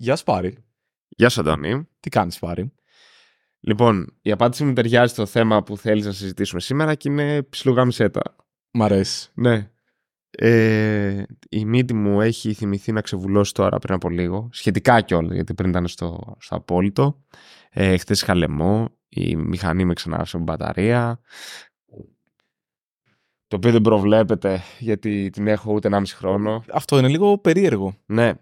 [0.00, 0.56] Γεια σου Πάρη.
[1.08, 1.88] Γεια σου, Αντώνη.
[2.00, 2.72] Τι κάνεις Πάρη;
[3.60, 8.36] Λοιπόν, η απάντηση μου ταιριάζει στο θέμα που θέλεις να συζητήσουμε σήμερα και είναι ψιλογάμισέτα.
[8.70, 9.30] Μ' αρέσει.
[9.34, 9.70] Ναι.
[10.30, 14.48] Ε, η μύτη μου έχει θυμηθεί να ξεβουλώσει τώρα πριν από λίγο.
[14.52, 17.24] Σχετικά κιόλας, γιατί πριν ήταν στο, στο απόλυτο.
[17.70, 18.88] Ε, Χθες είχα λαιμό.
[19.08, 21.20] Η μηχανή με ξανά σε μπαταρία.
[23.46, 26.64] Το οποίο δεν προβλέπεται γιατί την έχω ούτε 1,5 χρόνο.
[26.72, 27.96] Αυτό είναι λίγο περίεργο.
[28.06, 28.32] Ναι.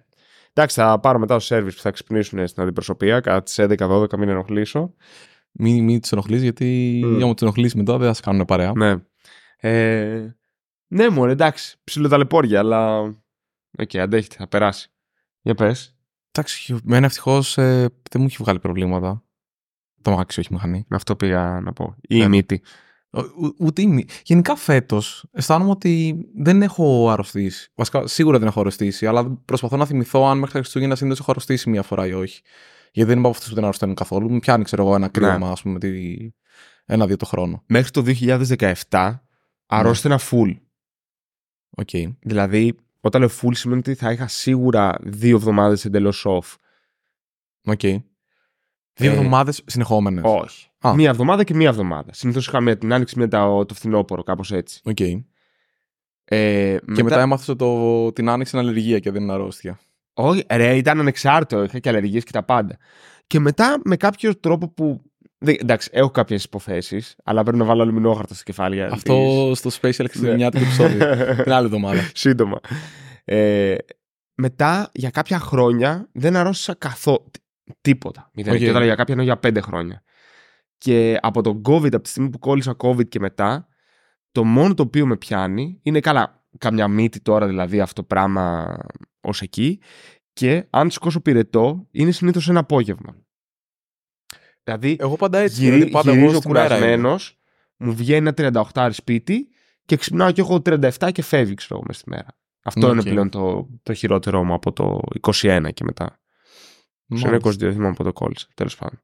[0.58, 4.28] Εντάξει, θα πάρω μετά το σέρβις που θα ξυπνήσουν στην αντιπροσωπεία κατά τις 11-12, μην
[4.28, 4.94] ενοχλήσω.
[5.52, 7.20] Μην, μην τους ενοχλείς, γιατί Mm.
[7.22, 8.72] άμα τους ενοχλήσει μετά δεν θα σε κάνουν παρέα.
[8.76, 8.94] Ναι.
[9.56, 10.36] Ε,
[10.86, 11.76] ναι, μου εντάξει.
[11.84, 13.00] Ψιλοταλαιπώρια, αλλά.
[13.78, 14.88] Οκ, αντέχεται, θα περάσει.
[15.40, 15.96] Για πες.
[16.30, 19.24] Εντάξει, μένα ευτυχώς δεν μου έχει βγάλει προβλήματα.
[20.02, 20.86] Το αμάξι, όχι η μηχανή.
[20.90, 21.94] Αυτό πήγα να πω.
[22.00, 22.28] Ή η Ναι.
[22.28, 22.62] μύτη.
[23.10, 27.70] Ο- ου- Ούτε η μη- Γενικά φέτος αισθάνομαι ότι δεν έχω αρρωστήσει.
[27.74, 31.30] Βασικά, σίγουρα δεν έχω αρρωστήσει, αλλά προσπαθώ να θυμηθώ αν μέχρι τα Χριστούγεννα συνήθως έχω
[31.30, 32.40] αρρωστήσει μία φορά ή όχι.
[32.92, 34.30] Γιατί δεν είμαι από αυτούς που δεν αρρωσταίνουν καθόλου.
[34.30, 36.16] Μου πιάνει, ξέρω εγώ, ένα κρύωμα, ας πούμε, τη...
[36.84, 37.62] ένα-δύο το χρόνο.
[37.66, 38.02] Μέχρι το
[38.88, 39.14] 2017
[39.66, 40.56] αρρώστηνα full.
[41.70, 41.88] OK.
[42.20, 46.54] Δηλαδή, όταν λέω full σημαίνει ότι θα είχα σίγουρα δύο εβδομάδες εντελώς off.
[47.64, 47.80] OK.
[47.80, 50.22] Δύο Ε, εβδομάδες συνεχόμενες.
[50.26, 50.68] Όχι.
[50.86, 50.94] Α.
[50.94, 52.12] Μία εβδομάδα και μία εβδομάδα.
[52.12, 54.80] Συνήθως είχαμε την άνοιξη μετά το φθινόπωρο, κάπως έτσι.
[54.84, 55.00] Οκ.
[55.00, 58.12] Ε, Και μετά έμαθες ότι το...
[58.12, 59.78] την άνοιξη αλλεργία και δεν είναι αρρώστια.
[60.14, 61.62] Όχι, ρε, ήταν ανεξάρτητο.
[61.62, 62.76] Είχα και αλλεργίες και τα πάντα.
[63.26, 65.00] Και μετά με κάποιο τρόπο που.
[65.38, 68.74] δεν- εντάξει, έχω κάποιες υποθέσεις, αλλά πρέπει να βάλω αλουμινόχαρτο στο κεφάλι.
[68.74, 70.98] γιατί- Αυτό στο Special Χριστουγεννιάτικο επεισόδιο.
[71.42, 72.10] την άλλη εβδομάδα.
[72.14, 72.60] Σύντομα.
[73.24, 73.76] Ε,
[74.34, 77.30] μετά, για κάποια χρόνια, δεν αρρώστησα καθόλου.
[77.80, 78.30] Τίποτα.
[78.34, 78.52] Μηδέν.
[78.54, 78.58] Οκ.
[78.58, 80.02] Και τώρα για κάποια εννοώ για πέντε χρόνια.
[80.78, 83.68] Και από τον COVID, από τη στιγμή που κόλλησα COVID και μετά,
[84.32, 86.44] το μόνο το οποίο με πιάνει είναι καλά.
[86.58, 88.76] Καμιά μύτη τώρα, δηλαδή αυτό το πράγμα
[89.20, 89.80] ως εκεί.
[90.32, 93.16] Και αν σηκώσω πυρετό, είναι συνήθως ένα απόγευμα.
[94.64, 95.60] Δηλαδή, Εγώ πάντα έτσι.
[95.60, 96.74] γυρί, δηλαδή πάντα εγώ γυρίζω στη μέρα είμαι.
[96.74, 97.38] κουρασμένος,
[97.76, 99.48] μου βγαίνει ένα 38 σπίτι
[99.84, 102.38] και ξυπνάω και έχω 37 και φεύγει, ξέρω εγώ, μες στη μέρα.
[102.62, 102.92] Αυτό Οκ.
[102.92, 106.20] είναι πλέον το, το χειρότερό μου από το 21 και μετά.
[107.14, 107.70] Σε ένα 22 Μάλιστα.
[107.72, 109.02] θυμάμαι από το κόλλησα, τέλος πάντων.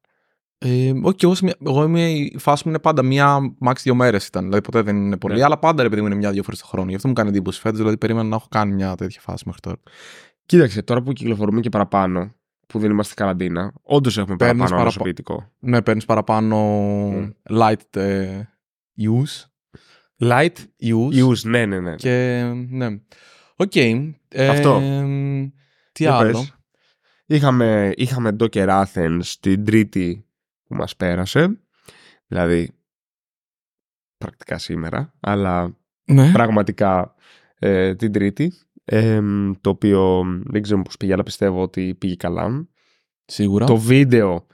[0.64, 3.94] Ε, όχι, εγώ, σε μια- εγώ είμαι, η φάση μου είναι πάντα μία, max δύο
[3.94, 4.42] μέρες ήταν.
[4.44, 5.44] Δηλαδή ποτέ δεν είναι πολύ, Ναι.
[5.44, 6.88] αλλά πάντα ρε παιδί μου είναι μια-δύο φορές το χρόνο.
[6.88, 7.78] Γι' αυτό μου κάνει εντύπωση φέτος.
[7.78, 9.76] Δηλαδή περίμενα να έχω κάνει μια τέτοια φάση μέχρι τώρα.
[10.46, 12.34] Κοίταξε, τώρα που κυκλοφορούμε και παραπάνω,
[12.66, 15.50] που δεν είμαστε καραντίνα, όντως έχουμε Παίρνεις παραπάνω παραπα- ανοσοποιητικό.
[15.58, 16.56] Ναι, παίρνεις παραπάνω
[17.12, 17.32] Mm.
[17.50, 18.40] light ε,
[19.00, 19.46] use.
[20.24, 21.24] Light Use.
[21.28, 21.94] use, ναι, ναι, ναι.
[21.94, 22.86] Και ναι.
[23.56, 23.76] Οκ.
[23.76, 24.80] ε, Αυτό.
[25.92, 26.54] Τι Για άλλο; πες.
[27.26, 30.26] Είχαμε, είχαμε Docker Athens την τρίτη
[30.72, 31.60] που μας πέρασε.
[32.26, 32.70] Δηλαδή,
[34.16, 36.32] πρακτικά σήμερα, αλλά Ναι.
[36.32, 37.14] πραγματικά
[37.58, 38.52] ε, την τρίτη.
[38.84, 39.20] Ε,
[39.60, 42.68] το οποίο δεν ξέρω πώς πήγε, αλλά πιστεύω ότι πήγε καλά.
[43.24, 43.66] Σίγουρα.
[43.66, 44.46] Το βίντεο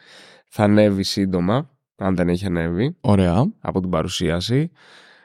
[0.49, 3.53] θα ανέβει σύντομα, αν δεν έχει ανέβει, Ωραία.
[3.61, 4.71] από την παρουσίαση.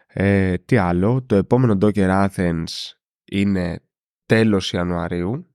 [0.07, 2.65] Ε, τι άλλο, το επόμενο Docker Athens
[3.25, 3.79] είναι
[4.25, 5.47] τέλος Ιανουαρίου.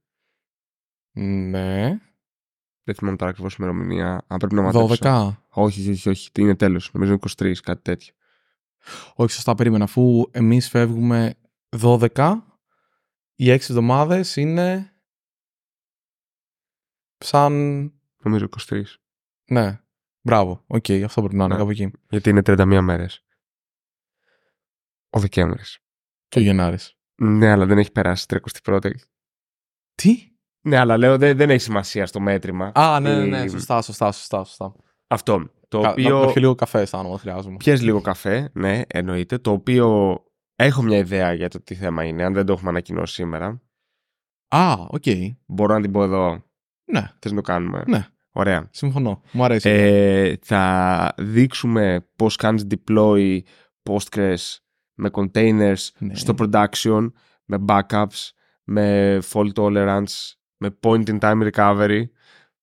[1.13, 1.99] Ναι.
[2.89, 4.25] Δεν θυμάμαι τώρα ακριβώς ημερομηνία.
[4.27, 4.87] Αν πρέπει να μαθαίνω.
[5.01, 5.37] 12.
[5.49, 6.31] Όχι, όχι, όχι.
[6.39, 6.91] Είναι τέλος.
[6.93, 8.15] Νομίζω είναι 23, κάτι τέτοιο.
[9.15, 9.85] Όχι, σωστά περίμενα.
[9.85, 11.35] Αφού εμείς φεύγουμε
[11.77, 12.43] 12,
[13.35, 14.93] οι 6 εβδομάδες είναι.
[17.19, 17.53] Σαν.
[18.23, 18.83] Νομίζω 23.
[19.51, 19.81] Ναι.
[20.21, 20.65] Μπράβο.
[20.67, 21.61] Οκ, αυτό πρέπει να είναι Ναι.
[21.61, 21.91] κάπου εκεί.
[22.11, 23.25] Γιατί είναι 31 μέρες.
[25.11, 25.79] Ο Δεκέμβρης.
[26.29, 26.97] Και ο Γενάρης.
[27.15, 28.93] Ναι, αλλά δεν έχει περάσει 31η.
[29.95, 30.38] Τι;
[30.69, 32.73] Ναι, αλλά λέω δεν, δεν έχει σημασία στο μέτρημα.
[32.75, 33.45] Α, ναι, ναι, ναι.
[33.45, 34.45] Η- Σωστά, σωστά, σωστά.
[34.45, 34.75] σωστά.
[35.09, 35.51] Αυτό.
[35.69, 36.15] Το Κα- οποίο.
[36.19, 37.57] Να, να πιω λίγο καφέ, αισθάνομαι, χρειάζομαι.
[37.57, 39.39] Πιες λίγο καφέ, ναι, εννοείται.
[39.39, 40.19] Το οποίο
[40.57, 43.61] έχω μια ιδέα για το τι θέμα είναι, αν δεν το έχουμε ανακοινώσει σήμερα.
[44.49, 45.03] Α, οκ.
[45.47, 46.43] Μπορώ να την πω εδώ;
[46.85, 48.07] Ναι, Θες να το κάνουμε; ναι.
[48.33, 48.69] Ωραία.
[48.71, 49.23] Συμφωνώ.
[49.33, 49.69] Μου αρέσει.
[49.71, 53.39] Ε, θα δείξουμε πώς κάνεις deploy
[53.91, 54.57] Postgres
[54.95, 56.15] με containers Ναι.
[56.15, 57.13] στο production,
[57.45, 58.31] με backups,
[58.65, 62.03] με fault tolerance, με point in time recovery,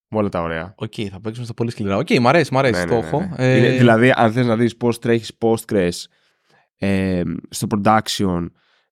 [0.07, 0.73] με όλα τα ωραία.
[0.78, 1.97] Οκ, θα παίξουμε στα πολύ σκληρά.
[1.97, 2.79] Οκ, μ' αρέσει, μ' αρέσει.
[2.79, 3.20] Ναι, το ναι, ναι, έχω.
[3.20, 3.29] ναι.
[3.37, 5.90] Ε, Είναι- δηλαδή, αν θες να δεις πώς τρέχεις Postgres
[6.78, 8.46] ε, στο production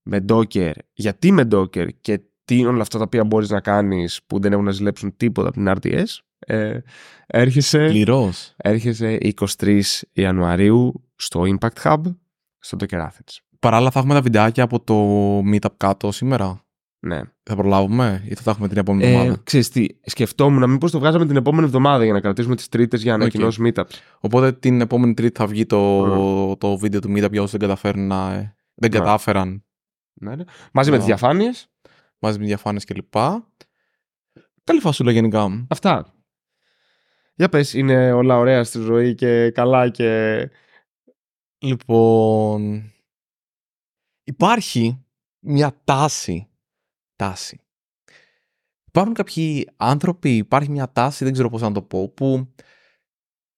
[0.04, 4.20] με Docker, γιατί με Docker και τι είναι όλα αυτά τα οποία μπορείς να κάνεις
[4.28, 6.04] που δεν έχουν να ζηλέψουν τίποτα από την RDS,
[6.40, 6.78] ε,
[7.28, 7.88] έρχεσαι...
[7.88, 8.54] Σκληρός.
[8.58, 9.18] Έρχεσαι
[9.58, 9.82] 23
[10.14, 11.98] Ιανουαρίου στο Impact Hub
[12.60, 13.38] στο Docker Athens.
[13.60, 16.63] Παράλληλα θα έχουμε τα βιντεάκια από το meetup κάτω σήμερα.
[17.06, 17.22] Ναι.
[17.44, 21.00] Θα προλάβουμε ή θα τα έχουμε την επόμενη Ε, εβδομάδα; ξέρεις τι, σκεφτόμουν μήπως το
[21.00, 23.90] βγάζαμε την επόμενη εβδομάδα για να κρατήσουμε τις τρίτες για ανακοινώσεις meetups.
[24.20, 26.54] Οπότε την επόμενη Τρίτη θα βγει το, Μμμ.
[26.58, 28.34] το βίντεο του meetup για όσους δεν καταφέρουν να.
[28.34, 28.98] ε, δεν Ναι.
[28.98, 29.64] κατάφεραν
[30.14, 30.44] Ναι, ναι.
[30.74, 30.98] Μαζί με Ναι.
[30.98, 31.68] τις διαφάνειες.
[32.20, 33.14] μαζί με διαφάνειες κλπ.
[34.64, 35.66] Καλή φασούλα γενικά.
[35.70, 36.14] Αυτά.
[37.36, 40.50] Για πες, είναι όλα ωραία στη ζωή και καλά και...
[41.58, 42.92] Λοιπόν,
[44.24, 45.06] υπάρχει
[45.40, 46.48] μια τάση,
[47.16, 47.62] τάση.
[48.88, 52.54] Υπάρχουν κάποιοι άνθρωποι, υπάρχει μια τάση, δεν ξέρω πώς να το πω, που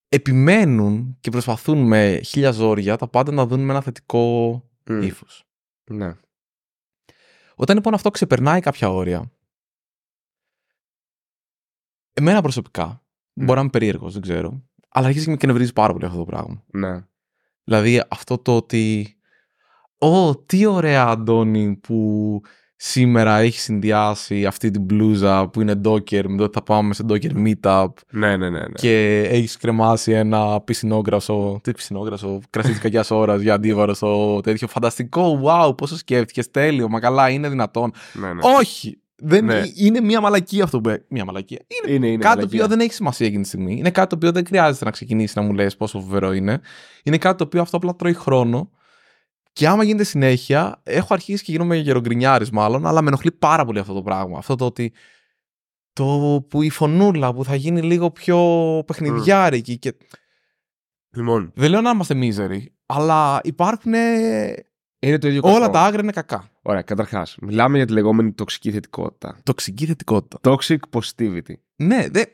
[0.09, 5.43] επιμένουν και προσπαθούν με χίλια ζόρια τα πάντα να δουν με ένα θετικό Μμ, ύφος.
[5.91, 6.15] Ναι.
[7.55, 9.31] Όταν λοιπόν αυτό ξεπερνάει κάποια όρια,
[12.13, 13.03] εμένα προσωπικά,
[13.33, 16.25] μπορεί να είμαι περίεργος, δεν ξέρω, αλλά αρχίζει και με κνευρίζει πάρα πολύ αυτό το
[16.25, 16.63] πράγμα.
[16.67, 17.07] Ναι.
[17.63, 19.15] Δηλαδή αυτό το ότι.
[19.97, 22.41] Ω, τι ωραία, Αντώνη, που
[22.75, 27.03] σήμερα έχει συνδυάσει αυτή την μπλούζα που είναι Docker με το ότι θα πάμε σε
[27.09, 28.59] Docker Meetup Ναι, ναι, ναι.
[28.59, 28.65] ναι.
[28.75, 31.59] και έχεις κρεμάσει ένα πισινόγρασο.
[31.63, 34.67] Τι πισινόγρασο, κρασί τη κακιάς ώρας για αντίβαρο στο τέτοιο.
[34.67, 37.91] Φανταστικό, wow, πόσο σκέφτηκες, τέλειο, μα καλά, είναι δυνατόν.
[38.13, 38.39] ναι, ναι.
[38.59, 38.99] Όχι!
[39.17, 39.61] Δεν, Ναι.
[39.75, 40.89] Είναι μια μαλακία αυτό που.
[40.89, 41.59] έ- Μια μαλακία.
[41.67, 42.63] Είναι Είναι, είναι κάτι το μαλακία.
[42.63, 43.75] οποίο δεν έχει σημασία εκείνη τη στιγμή.
[43.77, 46.59] Είναι κάτι το οποίο δεν χρειάζεται να ξεκινήσει να μου λες πόσο φοβερό είναι.
[47.03, 48.69] Είναι κάτι το οποίο αυτό απλά τρώει χρόνο.
[49.55, 53.79] Και άμα γίνεται συνέχεια, έχω αρχίσει και γίνομαι γερογκρινιάρη μάλλον, αλλά με ενοχλεί πάρα πολύ
[53.79, 54.37] αυτό το πράγμα.
[54.37, 54.93] Αυτό το ότι.
[55.93, 58.37] Το που η φωνούλα που θα γίνει λίγο πιο
[58.87, 59.77] παιχνιδιάρικη.
[59.77, 59.93] Και...
[61.15, 63.93] Λοιπόν, Δεν λέω να είμαστε μίζεροι, αλλά υπάρχουν.
[64.99, 65.71] είναι το ίδιο Όλα κακό.
[65.71, 66.49] τα άγρια είναι κακά.
[66.61, 69.37] Ωραία, καταρχάς, μιλάμε για τη λεγόμενη τοξική θετικότητα.
[69.43, 70.39] Τοξική θετικότητα.
[70.51, 71.53] Toxic positivity.
[71.75, 72.25] Ναι, δεν,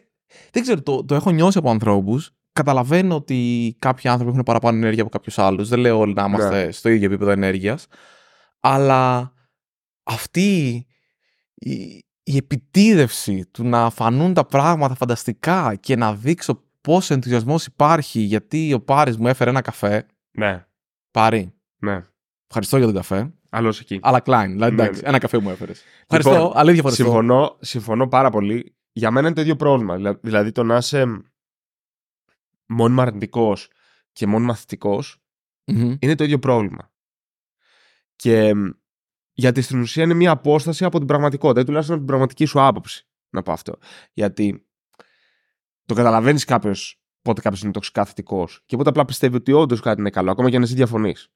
[0.52, 2.32] δεν ξέρω, το, το έχω νιώσει από ανθρώπους.
[2.54, 5.70] Καταλαβαίνω ότι κάποιοι άνθρωποι έχουν παραπάνω ενέργεια από κάποιους άλλους.
[5.70, 7.88] Δεν λέω όλοι να είμαστε στο ίδιο επίπεδο ενέργειας.
[8.60, 9.34] Αλλά
[10.04, 10.68] αυτή
[11.54, 18.20] η, η επιτίδευση του να φανούν τα πράγματα φανταστικά και να δείξω πόσο ενθουσιασμός υπάρχει
[18.20, 20.06] γιατί ο Πάρης μου έφερε ένα καφέ.
[20.32, 20.66] Ναι,
[21.12, 22.06] Πάρη, ναι.
[22.48, 23.34] ευχαριστώ για τον καφέ.
[23.50, 24.00] Άλλος εκεί.
[24.02, 25.10] Αλλά Klein, δηλαδή Ναι, εντάξει, ναι.
[25.10, 25.84] ένα καφέ μου έφερες.
[26.04, 27.04] Ευχαριστώ, Λοιπόν, αλήθεια ευχαριστώ.
[27.04, 28.76] Συμφωνώ, συμφωνώ πάρα πολύ.
[28.92, 29.96] Για μένα είναι το ίδιο πρόβλημα.
[29.96, 31.22] Δηλα- Δηλαδή το να είσαι
[32.72, 33.70] μόνιμα αρνητικός
[34.12, 35.04] και μόνιμα θετικό
[35.66, 35.96] Μμμ.
[36.00, 36.92] είναι το ίδιο πρόβλημα.
[38.16, 38.70] Και μ,
[39.34, 42.62] γιατί στην ουσία είναι μια απόσταση από την πραγματικότητα, ή τουλάχιστον από την πραγματική σου
[42.62, 43.08] άποψη.
[43.30, 43.78] Να πω αυτό.
[44.14, 44.66] Γιατί
[45.86, 50.00] το καταλαβαίνεις κάποιος πότε κάποιος είναι τοξικά θετικό και πότε απλά πιστεύει ότι όντως κάτι
[50.00, 51.32] είναι καλό, ακόμα και αν εσύ διαφωνείς.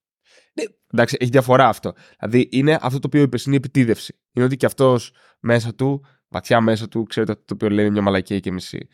[0.54, 0.64] Ναι.
[0.94, 1.94] Εντάξει, έχει διαφορά αυτό.
[2.20, 4.20] Δηλαδή είναι αυτό το οποίο είπες, είναι η επιτίδευση.
[4.32, 7.94] Είναι ότι και αυτός μέσα του, βαθιά μέσα του, ξέρετε αυτό το οποίο λέει είναι
[7.94, 8.88] μια μαλακία και μισή.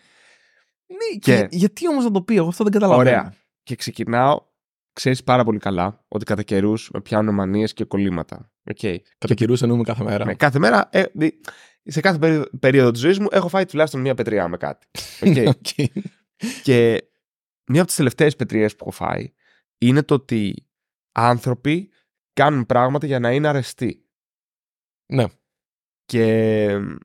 [0.91, 1.47] Ναι, Και- και...
[1.51, 3.09] γιατί όμως να το πει, εγώ αυτό δεν καταλαβαίνω.
[3.09, 3.33] Ωραία.
[3.63, 4.45] Και ξεκινάω,
[4.93, 8.51] ξέρεις πάρα πολύ καλά ότι κατά καιρούς με πιάνουν μανίες και κολλήματα.
[8.73, 8.97] Okay.
[9.17, 10.25] Κατά καιρούς εννοούμε κάθε μέρα.
[10.25, 11.45] Με κάθε μέρα, ε, δι-
[11.83, 14.87] σε κάθε περί- περίοδο της ζωής μου, έχω φάει τουλάχιστον μία πετριά με κάτι.
[15.19, 15.45] Okay.
[15.55, 15.89] Οκ.
[16.63, 17.03] και
[17.71, 19.33] μία από τις τελευταίες πετριές που έχω φάει
[19.77, 20.67] είναι το ότι
[21.11, 21.89] άνθρωποι
[22.33, 24.05] κάνουν πράγματα για να είναι αρεστοί.
[25.13, 25.25] Ναι.
[26.05, 26.95] Και μ,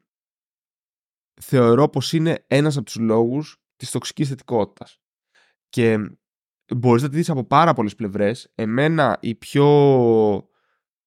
[1.40, 5.00] θεωρώ πως είναι ένας από τους λόγους της τοξικής θετικότητας.
[5.68, 6.04] Και μ,
[6.76, 8.52] μπορείς να τη δεις από πάρα πολλές πλευρές.
[8.54, 9.66] Εμένα η πιο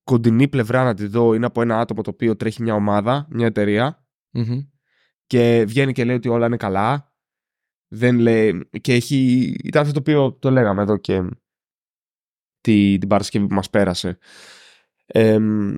[0.03, 3.45] κοντινή πλευρά να τη δω είναι από ένα άτομο το οποίο τρέχει μια ομάδα, μια
[3.45, 4.59] εταιρεία Μμμ.
[5.25, 7.13] και βγαίνει και λέει ότι όλα είναι καλά.
[7.91, 8.69] Δεν λέει.
[8.81, 9.15] Και έχει.
[9.63, 11.29] Ήταν αυτό το οποίο το λέγαμε εδώ και
[12.61, 14.17] τη, την Παρασκευή που μας πέρασε.
[15.05, 15.77] Εμ,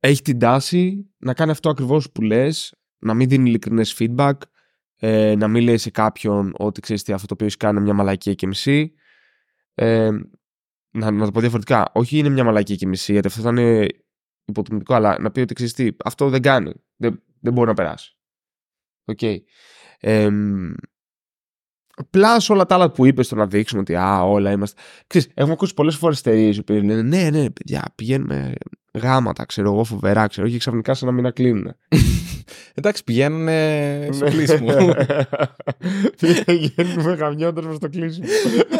[0.00, 4.34] έχει την τάση να κάνει αυτό ακριβώς που λες, να μην δίνει ειλικρινές feedback,
[5.02, 7.84] ε, να μην λέει σε κάποιον ότι ξέρεις τι αυτό το οποίο έχεις κάνει είναι
[7.84, 8.94] μια μαλακία και μισή.
[9.74, 10.10] Ε,
[10.90, 11.90] να, να το πω διαφορετικά.
[11.94, 13.86] Όχι είναι μια μαλακία και μισή, γιατί αυτό θα είναι
[14.44, 16.72] υποτιμητικό, αλλά να πει ότι ξέρεις τι, αυτό δεν κάνει.
[16.96, 18.16] Δεν, δεν μπορεί να περάσει.
[19.04, 19.20] Οκ.
[20.00, 20.72] Εμ,
[22.10, 24.80] Plus όλα τα άλλα που είπες στο να δείξουμε ότι α, όλα είμαστε.
[25.06, 28.52] Ξέρεις, έχουμε ακούσει πολλές φορές εταιρείες που λένε Ναι, ναι, παιδιά, πηγαίνουμε
[28.92, 31.74] γάματα, ξέρω εγώ, φοβερά, ξέρω και ξαφνικά σε ένα μήνα κλείνουν.
[32.74, 34.08] Εντάξει, πηγαίνουν Ναι.
[34.12, 34.72] στο κλείσιμο.
[36.46, 38.26] Πηγαίνουμε γαμιώντα μα το κλείσιμο.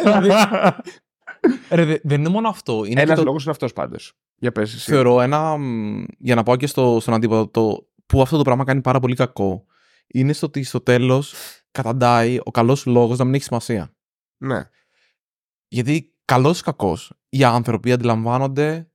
[1.69, 2.83] Ρε, δε- δεν είναι μόνο αυτό.
[2.85, 4.13] Είναι Ένας και το, λόγος είναι αυτός πάντως.
[4.35, 4.91] Για πες εσύ.
[4.91, 5.57] θεωρώ ένα.
[5.57, 8.99] μ, Για να πάω και στο, στον αντίποδο, το, που αυτό το πράγμα κάνει πάρα
[8.99, 9.65] πολύ κακό.
[10.07, 11.33] Είναι στο ότι στο τέλος
[11.71, 13.93] καταντάει ο καλός σου λόγος να μην έχει σημασία.
[14.37, 14.69] Ναι.
[15.67, 18.90] Γιατί καλός ή κακός, οι άνθρωποι αντιλαμβάνονται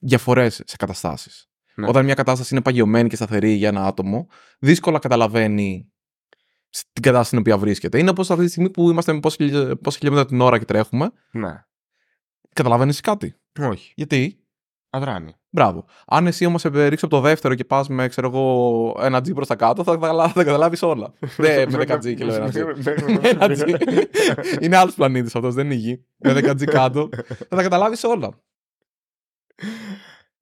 [0.00, 1.48] διαφορές σε καταστάσεις.
[1.74, 1.88] Ναι.
[1.88, 4.26] Όταν μια κατάσταση είναι παγιωμένη και σταθερή για ένα άτομο,
[4.58, 5.92] δύσκολα καταλαβαίνει
[6.92, 7.98] την κατάσταση στην οποία βρίσκεται.
[7.98, 10.64] Είναι όπως αυτή τη στιγμή που είμαστε με πόσα χιλι- πόσα χιλιόμετρα την ώρα και
[10.64, 11.10] τρέχουμε.
[11.30, 11.64] Ναι.
[12.54, 13.92] Καταλαβαίνεις κάτι; Όχι.
[13.96, 14.44] Γιατί,
[14.90, 15.34] Αδράνει.
[15.50, 15.84] μπράβο.
[16.06, 19.32] Αν εσύ όμως σε ρίξει από το δεύτερο και πας με ξέρω εγώ, ένα τζι
[19.32, 21.12] προς τα κάτω, θα, καταλα- θα καταλάβεις όλα.
[21.36, 22.60] Δεν με 10G και λέω ένα τζι.
[23.28, 23.64] Ένα τζι.
[24.60, 26.04] είναι άλλος πλανήτης αυτός, δεν είναι η γη.
[26.16, 28.30] Με 10G κάτω, θα τα καταλάβεις όλα.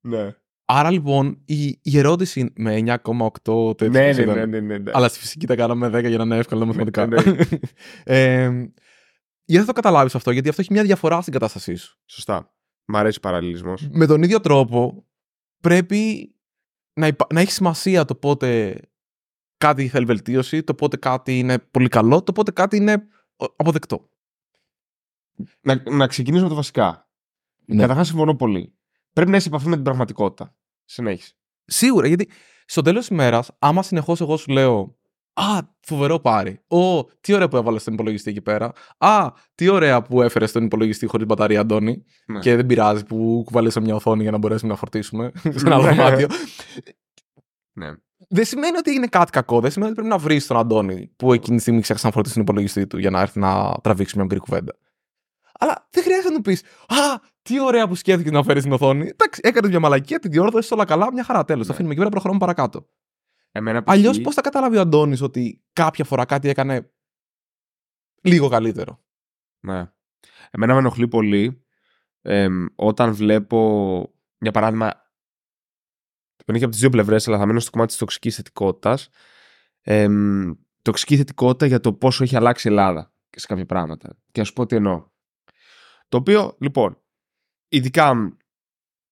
[0.01, 0.35] Ναι.
[0.65, 3.89] Άρα λοιπόν η, η ερώτηση με 9,8 τέτοιο.
[3.89, 4.35] Ναι, ναι, ήταν.
[4.35, 4.91] ναι, ναι, ναι, ναι.
[4.93, 7.05] Αλλά στη φυσική τα κάναμε 10 για να είναι εύκολα τα μαθηματικά.
[7.05, 7.17] ναι.
[8.03, 8.69] ε,
[9.45, 12.53] γιατί θα το καταλάβεις αυτό, γιατί αυτό έχει μια διαφορά στην κατάστασή σου; Σωστά.
[12.85, 13.87] Μ' αρέσει ο παραλληλισμός.
[13.91, 15.05] Με τον ίδιο τρόπο
[15.61, 16.31] πρέπει
[16.93, 17.27] να, υπα...
[17.33, 18.79] να έχει σημασία το πότε
[19.57, 24.09] κάτι θέλει βελτίωση, το πότε κάτι είναι πολύ καλό, το πότε κάτι είναι ε, αποδεκτό.
[25.61, 27.09] Να, να ξεκινήσουμε με το βασικά.
[27.65, 27.81] Ναι.
[27.81, 28.78] Καταρχάς, συμφωνώ πολύ.
[29.19, 30.55] Πρέπει να είσαι σε επαφή με την πραγματικότητα.
[30.85, 31.33] Συνέχισε.
[31.65, 32.29] Σίγουρα, γιατί
[32.65, 34.97] στο τέλος της ημέρας, άμα συνεχώς εγώ σου λέω
[35.33, 36.61] Α, φοβερό πάρει.
[36.67, 38.71] Ω, τι ωραία που έβαλες τον υπολογιστή εκεί πέρα.
[38.97, 42.03] Α, τι ωραία που έφερες τον υπολογιστή χωρίς μπαταρία, Αντώνη.
[42.25, 42.39] Ναι.
[42.39, 45.83] Και δεν πειράζει που κουβαλήσαμε μια οθόνη για να μπορέσουμε να φορτίσουμε σε ένα άλλο
[45.83, 45.89] Ναι.
[45.89, 46.27] δωμάτιο.
[47.73, 47.93] Ναι.
[48.27, 49.59] Δεν σημαίνει ότι έγινε κάτι κακό.
[49.59, 52.33] Δεν σημαίνει ότι πρέπει να βρεις τον Αντώνη που εκείνη τη στιγμή ξέχασε να φορτίσει
[52.33, 54.75] τον υπολογιστή του για να έρθει να τραβήξει μια μικρή κουβέντα.
[55.61, 59.07] Αλλά δεν χρειάζεται να του πεις Α, τι ωραία που σκέφτηκε να φέρεις την οθόνη.
[59.07, 61.61] Εντάξει, έκανε μια μαλακία, την διόρθωσε όλα καλά, μια χαρά τέλος.
[61.61, 61.73] Το Ναι.
[61.73, 62.87] αφήνουμε εκεί πέρα, προχωρούμε παρακάτω.
[63.51, 63.91] Εμένα, π.χ.
[63.91, 66.91] Αλλιώς, πώς θα καταλάβει ο Αντώνης ότι κάποια φορά κάτι έκανε
[68.21, 69.03] λίγο καλύτερο;
[69.59, 69.91] Ναι.
[70.51, 71.63] Εμένα με ενοχλεί πολύ
[72.21, 74.89] εμ, όταν βλέπω, για παράδειγμα,
[76.35, 79.09] το είναι και από τις δύο πλευρές, αλλά θα μείνω στο κομμάτι της τοξικής θετικότητας.
[79.81, 80.51] εμ,
[80.81, 84.17] τοξική θετικότητα για το πόσο έχει αλλάξει η Ελλάδα και σε κάποια πράγματα.
[84.31, 85.07] Και ας σου πω τι εννοώ.
[86.09, 86.97] Το οποίο, λοιπόν,
[87.69, 88.35] ειδικά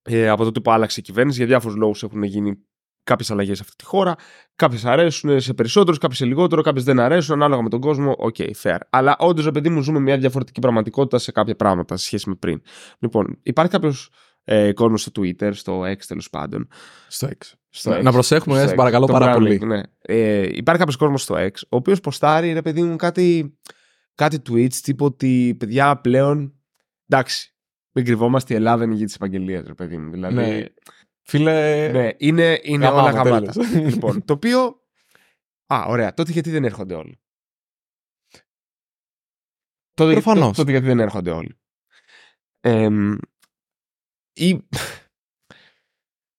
[0.01, 2.57] ε, από τότε που άλλαξε η κυβέρνηση, για διάφορους λόγους έχουν γίνει
[3.03, 4.15] κάποιες αλλαγές σε αυτή τη χώρα.
[4.55, 8.15] Κάποιες αρέσουν σε περισσότερους, κάποιες σε λιγότερο, κάποιες δεν αρέσουν, ανάλογα με τον κόσμο.
[8.17, 8.77] Οκ, fair.
[8.89, 12.35] Αλλά όντως, ρε παιδί μου, ζούμε μια διαφορετική πραγματικότητα σε κάποια πράγματα σε σχέση με
[12.35, 12.61] πριν.
[12.99, 14.09] Λοιπόν, υπάρχει κάποιος
[14.43, 16.67] ε, κόσμο στο Twitter, στο X τέλος πάντων;
[17.07, 17.51] Στο X.
[17.69, 18.03] Στο X.
[18.03, 18.75] Να προσέχουμε, Στο ναι, X.
[18.75, 19.59] παρακαλώ Το πάρα branding, πολύ.
[19.65, 19.81] Ναι.
[20.01, 23.57] Ε, υπάρχει κάποιος κόσμος στο X, ο οποίος ποστάρει, ρε παιδί μου, κάτι,
[24.15, 26.51] κάτι tweets τύπου ότι παιδιά πλέον.
[27.07, 27.55] Εντάξει,
[27.95, 30.11] μην κρυβόμαστε, η Ελλάδα είναι η γη της επαγγελίας, ρε παιδί μου.
[30.11, 30.65] Δηλαδή, Ναι.
[31.21, 31.87] Φίλε.
[31.91, 33.51] ναι, είναι, είναι Γαμάμε, όλα γαμάτα.
[33.51, 33.71] τέλος.
[33.93, 34.81] λοιπόν, το οποίο.
[35.73, 36.13] Α, ωραία.
[36.13, 37.19] Τότε γιατί δεν έρχονται όλοι;
[39.93, 40.43] Τότε, Προφανώς.
[40.45, 41.59] τότε, τότε γιατί δεν έρχονται όλοι;
[42.59, 43.15] Εμ,
[44.33, 44.67] ή...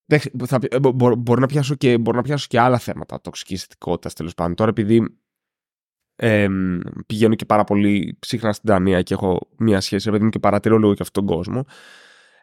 [0.07, 2.79] Εντάξει, θα, πει- ε, μπο- μπορώ, μπορώ να πιάσω και, μπορώ να πιάσω και άλλα
[2.79, 4.55] θέματα τοξική θετικότητα τέλος πάντων.
[4.55, 5.19] Τώρα, επειδή
[6.21, 10.31] εμ, πηγαίνω και πάρα πολύ συχνά στην Δανία και έχω μία σχέση, ρε παιδί μου,
[10.31, 11.65] και παρατηρώ λίγο και αυτόν τον κόσμο.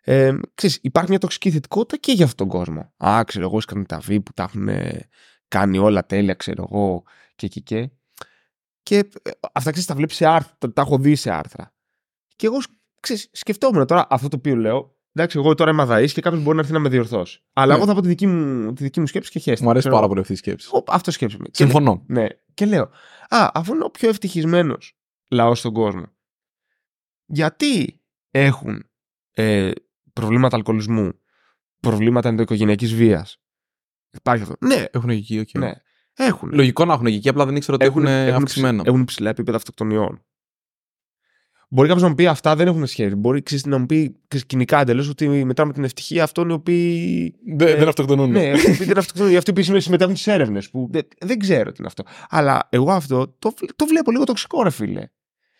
[0.02, 2.94] Ε, ξέρεις, υπάρχει μια τοξική θετικότητα και για αυτόν τον κόσμο.
[2.98, 5.10] Α, ξέρω εγώ, Σκανδιναβοί που τα έχουν ε,
[5.48, 7.04] κάνει όλα τέλεια, ξέρω εγώ,
[7.36, 7.90] και εκεί και.
[8.84, 11.74] Και ε, αυτά ξέρεις, τα βλέπεις σε άρθρα, τα, τα έχω δει σε άρθρα.
[12.36, 12.58] Και εγώ
[13.00, 14.95] ξέρεις, σκεφτόμουν τώρα αυτό το οποίο λέω.
[15.18, 17.44] Εντάξει, εγώ τώρα είμαι αδαής και κάποιος μπορεί να έρθει να με διορθώσει.
[17.54, 17.78] Αλλά Ναι.
[17.78, 19.64] εγώ θα πω τη δική μου, τη δική μου σκέψη και χέστε.
[19.66, 20.70] Μου αρέσει πάρα πολύ αυτή η σκέψη.
[20.74, 21.38] Εγώ αυτό σκέψη.
[21.38, 22.04] Και Συμφωνώ.
[22.08, 22.26] ναι.
[22.54, 22.90] Και λέω,
[23.30, 24.98] Α, αφού είναι ο πιο ευτυχισμένος
[25.30, 26.04] λαός στον κόσμο,
[27.26, 28.90] γιατί έχουν
[29.32, 29.72] ε,
[30.14, 31.12] προβλήματα αλκοολισμού,
[31.80, 33.40] προβλήματα ενδοοικογενειακής βίας;
[34.12, 34.56] Υπάρχει αυτό.
[34.60, 35.50] Ναι, Έχουν γη, οκ.
[35.58, 35.72] ναι.
[36.14, 36.50] Έχουν.
[36.54, 38.76] Λογικό να έχουν γη, απλά δεν ήξερα ότι έχουν, αυξημένα.
[38.78, 40.26] ψη- έχουν ψηλά επίπεδα αυτοκτονιών.
[41.70, 43.16] Μπορεί κάποιος να μου πει αυτά δεν έχουν σχέση.
[43.16, 46.54] Μπορεί ξέρεις, να μου πει ξέρεις, κυνικά εντελώς ότι μετά με την ευτυχία αυτών οι
[46.54, 47.36] οποίοι.
[47.56, 48.32] Δεν, ε, δεν αυτοκτονούν.
[48.32, 50.70] Ναι, αυτοί που δεν αυτοκτονούν, οι αυτοί που συμμετέχουν στις έρευνες.
[50.70, 52.04] Που δεν, δεν ξέρω τι είναι αυτό.
[52.30, 55.04] Αλλά εγώ αυτό το, το βλέπω λίγο τοξικό, ρε φίλε.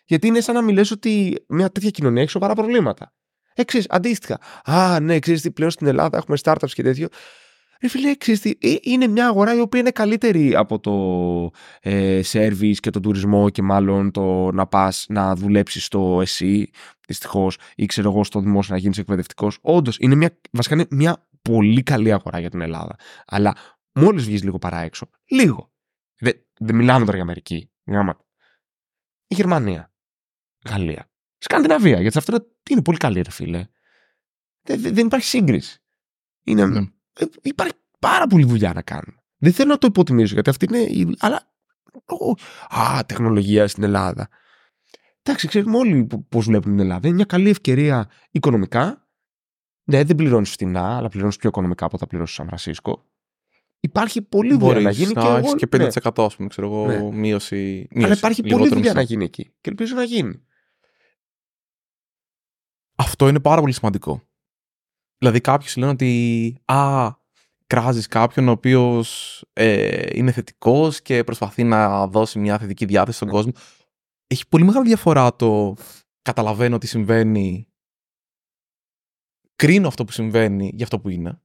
[0.04, 3.12] Γιατί είναι σαν να μου λες ότι μια τέτοια κοινωνία έχει σοβαρά προβλήματα.
[3.54, 4.40] Ε, ξέρεις, αντίστοιχα.
[4.64, 7.08] Α, ναι, ξέρεις τι, πλέον στην Ελλάδα έχουμε startups και τέτοιο.
[7.80, 12.20] Ρε φίλε, ξέρεις τι, ε, είναι μια αγορά η οποία είναι καλύτερη από το ε,
[12.32, 16.70] service και τον τουρισμό και μάλλον το να πας να δουλέψεις στο εσύ,
[17.06, 19.58] δυστυχώς, ή ξέρω εγώ στο δημόσιο να γίνεις εκπαιδευτικός.
[19.60, 22.96] Όντως, είναι μια, βασικά είναι μια πολύ καλή αγορά για την Ελλάδα.
[23.26, 23.54] Αλλά
[23.92, 25.72] μόλις βγεις λίγο παρά έξω, λίγο.
[26.18, 27.70] Δεν, δεν μιλάμε τώρα για Αμερική.
[27.84, 28.14] Μιλάμε.
[29.26, 29.92] Η Γερμανία.
[30.68, 31.10] Γαλλία.
[31.38, 31.96] Σκανδιναβία.
[31.96, 33.66] Γιατί σε αυτό είναι- είναι πολύ καλή, ρε φίλε.
[34.62, 35.82] Δεν, δεν- δεν υπάρχει σύγκριση.
[36.44, 36.80] Είναι, Ναι.
[37.18, 39.16] Ε, υπάρχει πάρα πολλή δουλειά να κάνουμε.
[39.38, 40.78] Δεν θέλω να το υποτιμήσω γιατί αυτή είναι.
[40.78, 41.52] η- Αλλά.
[42.06, 42.30] ο,
[42.80, 44.28] α, τεχνολογία στην Ελλάδα.
[45.22, 47.06] Εντάξει, ξέρουμε όλοι πώς βλέπουν την Ελλάδα.
[47.06, 49.08] Είναι μια καλή ευκαιρία οικονομικά.
[49.84, 53.04] Ναι, δεν πληρώνεις φτηνά, αλλά πληρώνεις πιο οικονομικά από όταν πληρώσεις στο Σαν Φρανσίσκο.
[53.80, 55.86] Υπάρχει πολλή δουλειά Μπορείς να γίνει να και, έχεις εγώ, και ναι.
[56.14, 57.16] 5% ας πούμε, ξέρω εγώ, Ναι.
[57.16, 58.18] μείωση, Αλλά μείωση.
[58.18, 59.12] υπάρχει πολλή λιγότερο δουλειά να μισθό.
[59.12, 59.44] γίνει εκεί.
[59.60, 60.42] Και ελπίζω να γίνει.
[62.96, 64.22] Αυτό είναι πάρα πολύ σημαντικό.
[65.18, 67.10] Δηλαδή κάποιοι σου λένε ότι α,
[67.66, 73.28] κράζεις κάποιον ο οποίος ε, είναι θετικός και προσπαθεί να δώσει μια θετική διάθεση στον
[73.28, 73.34] Ναι.
[73.34, 73.52] κόσμο.
[74.26, 75.74] Έχει πολύ μεγάλη διαφορά το
[76.22, 77.68] καταλαβαίνω τι συμβαίνει,
[79.56, 81.40] κρίνω αυτό που συμβαίνει για αυτό που είναι.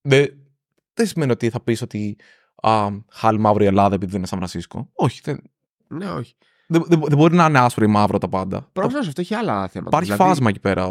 [0.00, 0.46] Δεν,
[0.94, 2.16] δεν σημαίνει ότι θα πεις ότι
[2.62, 4.90] α, χάλι μαύρη Ελλάδα επειδή δεν είναι Σαν Φρανσίσκο.
[4.92, 5.40] Όχι, δεν,
[5.88, 6.34] Ναι, όχι.
[6.70, 8.68] Δεν, δεν, δεν μπορεί να είναι άσπρο ή μαύρο τα πάντα.
[8.72, 9.96] Προφανώς αυτό έχει άλλα θέματα.
[9.96, 10.82] Υπάρχει Δηλαδή, φάσμα εκεί πέρα.
[10.82, 10.90] ε, ε,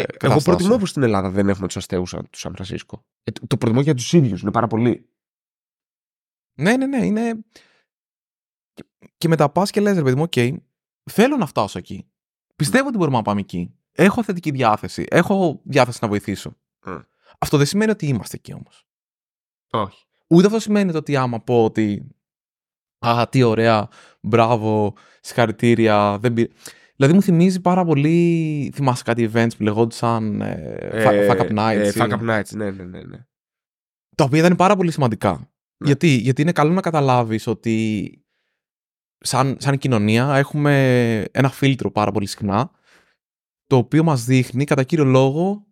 [0.00, 0.56] Εγώ καταστάσεων.
[0.56, 3.04] προτιμώ που στην Ελλάδα δεν έχουμε τους αστέγους του Σαν Φρανσίσκο.
[3.22, 4.40] Ε, το- το προτιμώ για τους ίδιους.
[4.42, 5.08] Είναι πάρα πολύ.
[6.58, 7.06] Ναι, ναι, ναι.
[7.06, 7.44] Είναι...
[8.72, 8.84] Και-
[9.18, 10.62] Και μετά πας και λες, ρε παιδί μου, οκ,
[11.10, 12.10] θέλω να φτάσω εκεί.
[12.56, 13.74] Πιστεύω ότι μπορούμε να πάμε εκεί.
[13.92, 15.06] Έχω θετική διάθεση.
[15.10, 16.56] Έχω διάθεση να βοηθήσω.
[16.86, 17.04] Mm.
[17.38, 18.86] Αυτό δεν σημαίνει ότι είμαστε εκεί όμως.
[19.70, 20.04] Όχι.
[20.28, 22.06] Ούτε αυτό σημαίνει το ότι άμα πω ότι.
[23.06, 23.88] Α, τι ωραία,
[24.20, 26.18] μπράβο, συγχαρητήρια.
[26.20, 26.48] Δεν πήρε.
[26.96, 28.70] Δηλαδή μου θυμίζει πάρα πολύ.
[28.74, 30.40] Θυμάσαι κάτι events που λεγόντουσαν.
[30.40, 31.76] Ε, fuck- fuck up nights.
[31.76, 33.02] Ε, ή- fuck up nights, ναι, ναι, ναι.
[33.02, 33.18] ναι.
[34.16, 35.30] τα οποία ήταν πάρα πολύ σημαντικά.
[35.32, 35.86] Ναι.
[35.86, 38.14] Γιατί, γιατί είναι καλό να καταλάβεις ότι
[39.18, 40.74] σαν, σαν κοινωνία έχουμε
[41.32, 42.70] ένα φίλτρο πάρα πολύ συχνά
[43.66, 45.66] το οποίο μας δείχνει κατά κύριο λόγο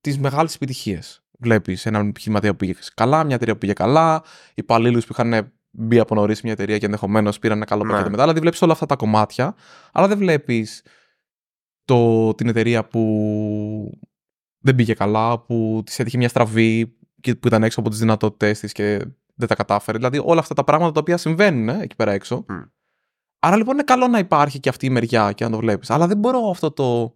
[0.00, 1.24] τις μεγάλες επιτυχίες.
[1.38, 4.22] Βλέπεις έναν επιχειρηματία που πήγε καλά, μια εταιρεία που πήγε καλά,
[4.54, 7.90] υπαλλήλους που είχαν μπει από νωρίς μια εταιρεία και ενδεχομένως πήραν ένα καλό Ναι.
[7.90, 8.22] πακέτο μετά.
[8.22, 9.54] Δηλαδή βλέπεις όλα αυτά τα κομμάτια,
[9.92, 10.82] αλλά δεν βλέπεις
[12.36, 13.98] την εταιρεία που
[14.58, 18.60] δεν πήγε καλά, που της έτυχε μια στραβή και που ήταν έξω από τις δυνατότητές
[18.60, 18.98] της και
[19.34, 19.96] δεν τα κατάφερε.
[19.98, 22.44] Δηλαδή όλα αυτά τα πράγματα τα οποία συμβαίνουν ε, εκεί πέρα έξω.
[22.48, 22.54] Μμ.
[23.38, 25.90] Άρα λοιπόν είναι καλό να υπάρχει και αυτή η μεριά και να το βλέπεις.
[25.90, 27.14] Αλλά δεν μπορώ αυτό το.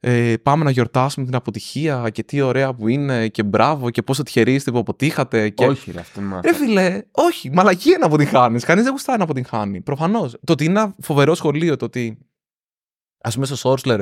[0.00, 4.22] Ε, πάμε να γιορτάσουμε την αποτυχία και τι ωραία που είναι και μπράβο και πόσο
[4.22, 5.48] τυχεροί είστε που αποτύχατε.
[5.48, 5.66] Και...
[5.66, 8.60] Όχι, ρε, αυτό είναι Ρε φίλε, όχι, μαλακία να αποτυγχάνει.
[8.60, 9.80] Κανείς δεν γουστάει να αποτυγχάνει.
[9.80, 10.36] Προφανώς.
[10.44, 12.18] Το ότι είναι ένα φοβερό σχολείο, το ότι.
[13.20, 14.00] Α πούμε στο Σόρσλερ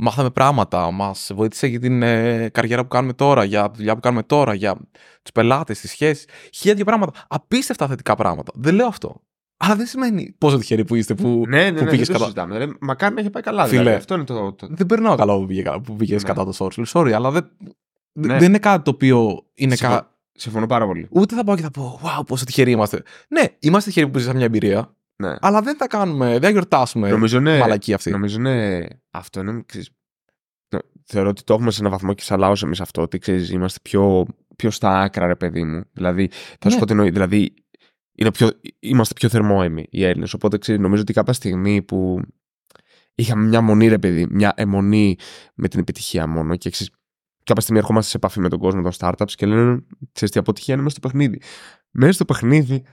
[0.00, 4.00] μάθαμε πράγματα, μας βοήθησε για την ε, καριέρα που κάνουμε τώρα, για τη δουλειά που
[4.00, 4.74] κάνουμε τώρα, για
[5.22, 6.24] τους πελάτες, τις σχέσεις.
[6.52, 7.24] Χίλια δύο πράγματα.
[7.28, 8.52] Απίστευτα θετικά πράγματα.
[8.54, 9.22] Δεν λέω αυτό.
[9.62, 12.24] Αλλά δεν σημαίνει πόσο τυχεροί που είστε που, Ναι, ναι, που ναι, πήγες δεν το
[12.24, 12.24] κατά.
[12.24, 12.58] συζητάμε.
[12.58, 13.66] Ρε, μακάρι να είχε πάει καλά.
[13.66, 13.78] Φίλε.
[13.78, 13.96] Δηλαδή.
[13.96, 14.52] Αυτό είναι το.
[14.52, 14.66] το...
[14.70, 16.28] Δεν περνάω καλά που πήγε, που πήγες Ναι.
[16.28, 16.86] κατά το Σόρσλερ.
[16.92, 17.50] Sorry, αλλά δεν,
[18.12, 18.38] Ναι.
[18.38, 19.98] δεν είναι κάτι το οποίο είναι Συμφωνώ.
[20.00, 20.14] κα...
[20.32, 21.06] Συμφωνώ πάρα πολύ.
[21.10, 23.02] Ούτε θα πάω και θα πω, Wow, πόσο τυχεροί είμαστε.
[23.28, 25.34] Ναι, είμαστε τυχεροί που ζήσαμε μια εμπειρία, Ναι.
[25.40, 27.10] αλλά δεν τα κάνουμε, δεν γιορτάσουμε.
[27.10, 27.58] Νομίζω είναι.
[27.58, 28.10] Μαλακή αυτή.
[28.10, 28.88] Νομίζω είναι.
[29.10, 29.62] Αυτό είναι.
[29.66, 29.90] Ξέρεις,
[30.74, 33.02] νο- θεωρώ ότι το έχουμε σε έναν βαθμό και σαν λαό εμεί αυτό.
[33.02, 34.26] Ότι ξέρεις, είμαστε πιο,
[34.56, 35.82] πιο στα άκρα, ρε παιδί μου.
[35.92, 36.80] Δηλαδή, θα σου Ναι.
[36.80, 37.10] πω τι εννοεί.
[37.10, 37.54] Δηλαδή,
[38.20, 40.32] είναι πιο, είμαστε πιο θερμόαιμοι οι Έλληνες.
[40.34, 42.20] Οπότε ξέρεις, νομίζω ότι κάποια στιγμή που
[43.14, 45.16] είχαμε μια μονή, ρε παιδί, μια αιμονή
[45.54, 46.92] με την επιτυχία μόνο και ξέρεις,
[47.44, 50.74] κάποια στιγμή ερχόμαστε σε επαφή με τον κόσμο των startups και λένε, ξέρεις τι αποτυχία
[50.74, 51.40] είναι μέσα στο παιχνίδι.
[51.90, 52.84] Μέσα στο παιχνίδι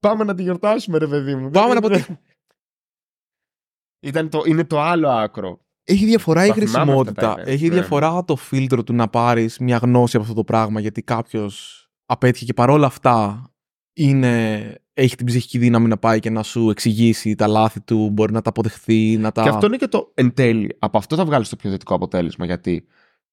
[0.00, 1.50] πάμε να τη γιορτάσουμε, ρε παιδί μου.
[1.50, 2.20] Πάμε να Δεν- αποτύχουμε.
[4.02, 5.60] Ήταν το, είναι το άλλο άκρο.
[5.84, 7.28] Έχει διαφορά η Τα θυμάμαι χρησιμότητα.
[7.28, 7.74] αυτά τα events, Έχει ναι.
[7.74, 12.44] διαφορά το φίλτρο του να πάρεις μια γνώση από αυτό το πράγμα γιατί κάποιος απέτυχε
[12.44, 13.44] και παρόλα αυτά
[13.92, 18.32] είναι, έχει την ψυχική δύναμη να πάει και να σου εξηγήσει τα λάθη του, μπορεί
[18.32, 19.42] να τα αποδεχθεί, να τα.
[19.42, 20.76] Και αυτό είναι και το εν τέλει.
[20.78, 22.44] Από αυτό θα βγάλεις το πιο θετικό αποτέλεσμα.
[22.44, 22.86] Γιατί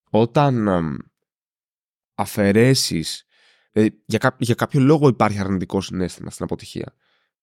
[0.09, 0.67] όταν
[2.15, 3.25] αφαιρέσεις.
[4.05, 6.93] για, κά- για κάποιο λόγο υπάρχει αρνητικό συνέστημα στην αποτυχία.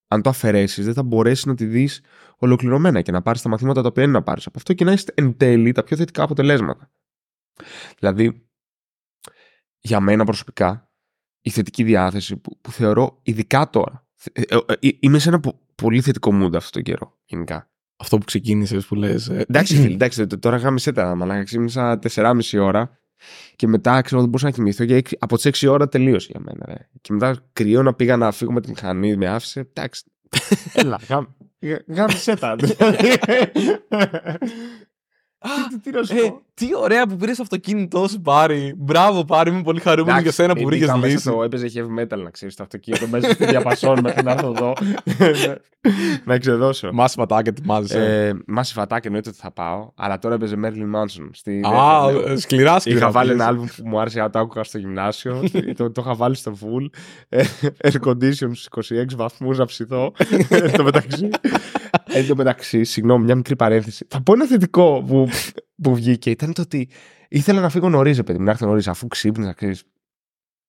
[0.09, 2.03] Αν το αφαιρέσεις, δεν θα μπορέσεις να τη δεις
[2.39, 4.47] ολοκληρωμένα και να πάρεις τα μαθήματα τα οποία είναι να πάρεις.
[4.47, 6.91] Από αυτό και να έχει εν τέλει τα πιο θετικά αποτελέσματα.
[7.99, 8.49] Δηλαδή,
[9.79, 10.84] για μένα προσωπικά,
[11.47, 14.07] η θετική διάθεση που, που θεωρώ ειδικά τώρα.
[14.33, 17.69] ε, ε, ε, είμαι σε ένα πο- πολύ θετικό mood αυτόν τον καιρό, γενικά.
[17.97, 19.29] Αυτό που ξεκίνησες που λες.
[19.29, 21.43] Εντάξει, φίλε, εντάξει, τ- τώρα γάμισε τα μαλάκα.
[21.45, 22.99] Ξύπνησα 4,5 ώρα
[23.57, 24.85] και μετά ξέρω δεν μπορούσα να κοιμηθώ.
[24.85, 26.67] Και έξι- από τις 6 ώρα τελείωσε για μένα.
[26.67, 26.89] Ρε.
[27.01, 29.61] Και μετά κρυό να πήγα να φύγω με τη μηχανή, με άφησε.
[29.73, 30.05] Εντάξει.
[30.73, 31.29] Έλα, γάμ-
[31.61, 32.57] γα- γάμισε τα.
[35.69, 38.75] Τι- τι να σου Ε, πω; τι ωραία που πήρες αυτοκίνητό σου, Πάρη.
[38.77, 39.51] Μπράβο, Πάρη.
[39.51, 41.19] Είμαι πολύ χαρούμενο για σένα που μπήκα βρήκες μέσα λύση.
[41.19, 44.73] στο- Έπαιζε heavy metal να ξέρεις το αυτοκίνητο μέσα στη διαπασόν μέχρι να έρθω εδώ.
[46.25, 46.91] Να εξεδώσω.
[46.93, 48.27] Μάση πατάκια ετοιμάζεσαι.
[48.29, 51.29] Ε, Μάση φατάκι εννοείται ότι θα πάω, αλλά τώρα έπαιζε Merlin Manson.
[51.33, 52.99] Στη Α, δεύτερη- ε, σκληρά σκληρά.
[52.99, 53.43] Είχα βάλει πήγες.
[53.43, 55.43] ένα άλμπουμ που μου άρεσε να το άκουγα στο γυμνάσιο.
[55.77, 56.87] το, το είχα βάλει στο full.
[57.29, 57.45] Ε,
[57.85, 60.13] Air condition στους 26 βαθμούς να ψηθώ.
[60.49, 61.29] Εν τω μεταξύ.
[62.15, 64.07] Εν τω μεταξύ, συγγνώμη, μια μικρή παρένθεση.
[64.09, 65.29] Θα πω ένα θετικό που,
[65.83, 66.31] που βγήκε.
[66.31, 66.89] Ήταν το ότι
[67.29, 69.83] ήθελα να φύγω νωρίς, παιδί μου, να έρθω νωρίς, αφού ξύπνησα, ξέρεις.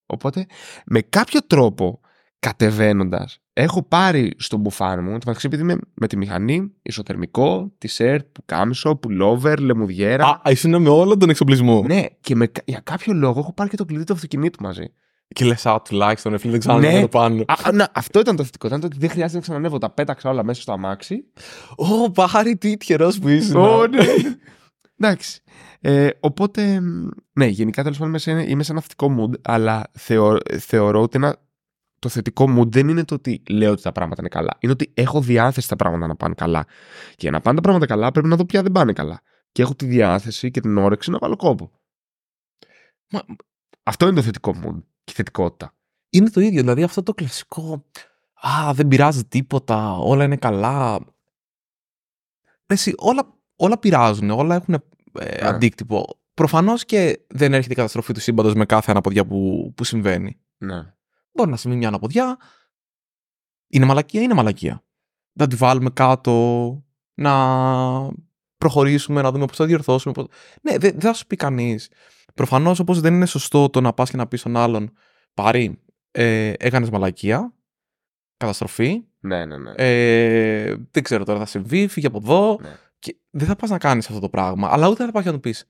[0.06, 0.46] Οπότε,
[0.86, 2.00] με κάποιο τρόπο,
[2.40, 8.20] κατεβαίνοντας, έχω πάρει στον μπουφάν μου, το μεταξύ επειδή είμαι με τη μηχανή, ισοθερμικό, t-shirt,
[8.32, 10.26] που κάμισο, pullover, λεμουδιέρα.
[10.26, 11.84] Α, ήσουν με όλο τον εξοπλισμό.
[11.84, 14.86] Ναι, και με, για κάποιο λόγο έχω πάρει και το κλειδί του αυτοκινήτου μαζί.
[15.28, 16.94] Και λες, α, τουλάχιστον, ρε φίλε, δεν ξέρω Ναι.
[16.94, 17.42] να το πάνω.
[17.48, 18.68] Α, α, να, αυτό ήταν το θετικό.
[18.68, 19.78] Ήταν το ότι δεν χρειάζεται να ξανανεύω.
[19.78, 21.24] Τα πέταξα όλα μέσα στο αμάξι.
[21.76, 23.58] Ω, Πάρη, τι τυχερό που είσαι.
[23.58, 24.06] Ω, ναι.
[24.98, 25.42] Εντάξει.
[25.80, 29.84] Ε, οπότε, μ, ναι, γενικά τέλος πάντων είμαι σε, είμαι σε ένα θετικό mood, αλλά
[29.92, 31.38] θεω, θεωρώ ότι ένα,
[32.00, 34.58] το θετικό mood δεν είναι το ότι λέω ότι τα πράγματα είναι καλά.
[34.60, 36.66] Είναι ότι έχω διάθεση τα πράγματα να πάνε καλά.
[37.10, 39.22] Και για να πάνε τα πράγματα καλά, πρέπει να δω ποια δεν πάνε καλά.
[39.52, 41.72] Και έχω τη διάθεση και την όρεξη να βάλω κόπο.
[43.12, 43.26] Μα-
[43.84, 45.74] Αυτό είναι το θετικό mood και η θετικότητα.
[46.10, 46.60] Είναι το ίδιο.
[46.62, 47.86] Δηλαδή αυτό το κλασικό.
[48.48, 49.98] Α, δεν πειράζει τίποτα.
[49.98, 51.00] Όλα είναι καλά.
[52.66, 54.80] Εσύ, όλα, όλα πειράζουν, όλα έχουν ε,
[55.42, 55.48] Ναι.
[55.48, 56.20] αντίκτυπο.
[56.34, 60.40] Προφανώς και δεν έρχεται η καταστροφή του σύμπαντος με κάθε αναποδιά που, που συμβαίνει.
[60.58, 60.94] Ναι.
[61.32, 62.38] Μπορεί να συμβεί μια αναποδιά.
[63.68, 64.84] Είναι μαλακία, είναι μαλακία.
[65.34, 66.34] Να τη βάλουμε κάτω,
[67.14, 67.34] να
[68.66, 70.14] προχωρήσουμε, να δούμε πώς θα διορθώσουμε.
[70.14, 70.26] Πώς...
[70.62, 71.90] Ναι, δεν δεν θα σου πει κανείς.
[72.34, 74.92] Προφανώς όπως δεν είναι σωστό το να πας και να πεις στον άλλον
[75.34, 75.80] Πάρη,
[76.12, 77.54] ε, έκανες μαλακία.
[78.38, 79.04] Καταστροφή.
[79.20, 79.72] Ναι, ναι, ναι.
[79.76, 82.58] Ε, δεν ξέρω τώρα, θα συμβεί, φύγε από εδώ.
[82.62, 82.76] Ναι.
[83.00, 84.70] Και δεν θα πας να κάνεις αυτό το πράγμα.
[84.72, 85.66] Αλλά ούτε θα πας και να του πεις.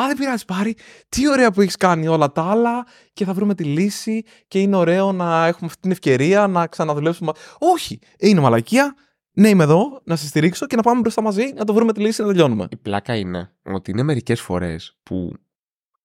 [0.00, 0.76] Α, δεν πειράζει, πάρει.
[1.08, 4.76] Τι ωραία που έχεις κάνει όλα τα άλλα και θα βρούμε τη λύση και είναι
[4.76, 7.32] ωραίο να έχουμε αυτή την ευκαιρία να ξαναδουλέψουμε.
[7.58, 7.98] Όχι!
[8.18, 8.94] Είναι μαλακία.
[9.34, 12.00] Ναι, είμαι εδώ να σε στηρίξω και να πάμε μπροστά μαζί να το βρούμε τη
[12.00, 12.66] λύση να τελειώνουμε.
[12.70, 15.34] Η πλάκα είναι ότι είναι μερικές φορές που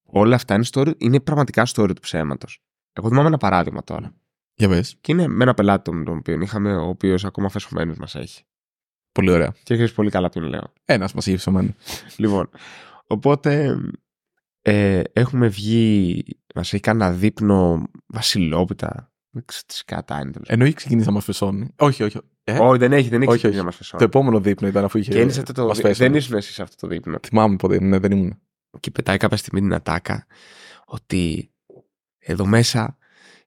[0.04, 2.62] όλα αυτά είναι, story, είναι πραγματικά story του ψέματος.
[2.94, 4.16] Εγώ θυμάμαι ένα παράδειγμα τώρα.
[4.54, 4.98] Για πες.
[5.02, 8.44] Και είναι με ένα πελάτη τον τον οποίο είχαμε, ο οποίος ακόμα φεσομένο μας έχει.
[9.12, 9.54] Πολύ ωραία.
[9.64, 10.74] Και ξέρεις πολύ καλά ποιον λέω.
[10.86, 11.74] Ένας μας είχε ψωμένο.
[12.18, 12.50] Λοιπόν,
[13.08, 13.78] οπότε
[14.62, 16.24] ε, έχουμε βγει,
[16.56, 19.12] μας έχει κάνει ένα δείπνο βασιλόπιτα.
[19.30, 20.32] Δεν ξέρω τι σκατά είναι.
[20.32, 21.74] τέλος Ενώ είχε ξεκινήσει να μας φεσώνει.
[21.78, 22.20] Όχι, όχι.
[22.50, 23.58] Ε, Όχι, δεν έχει, δεν έχει όχι, ξεκινήσει όχι.
[23.58, 24.04] να μα Το φεσώνει.
[24.04, 25.12] επόμενο δείπνο ήταν αφού είχε.
[25.12, 25.66] Και είναι σε αυτό το.
[25.68, 26.10] μας δι- φέσωνε.
[26.10, 27.18] Δεν ήσουν εσύ σε αυτό το δείπνο.
[27.28, 27.80] Θυμάμαι ποτέ.
[27.80, 28.40] Ναι, δεν ήμουν.
[28.80, 30.26] Και πετάει κάποια στιγμή την ατάκα
[30.86, 31.52] ότι
[32.20, 32.98] εδώ μέσα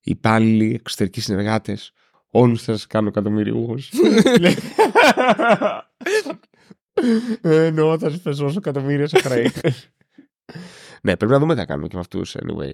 [0.01, 1.93] οι υπάλληλοι εξωτερικοί συνεργάτες
[2.31, 3.91] όλους θα σας κάνω εκατομμυριούχους.
[7.43, 9.51] Ε, Εννοώ θα σας πεσώσω εκατομμύρια σε χρέη.
[11.03, 12.71] ναι, πρέπει να δούμε τι θα κάνουμε και με αυτούς anyway.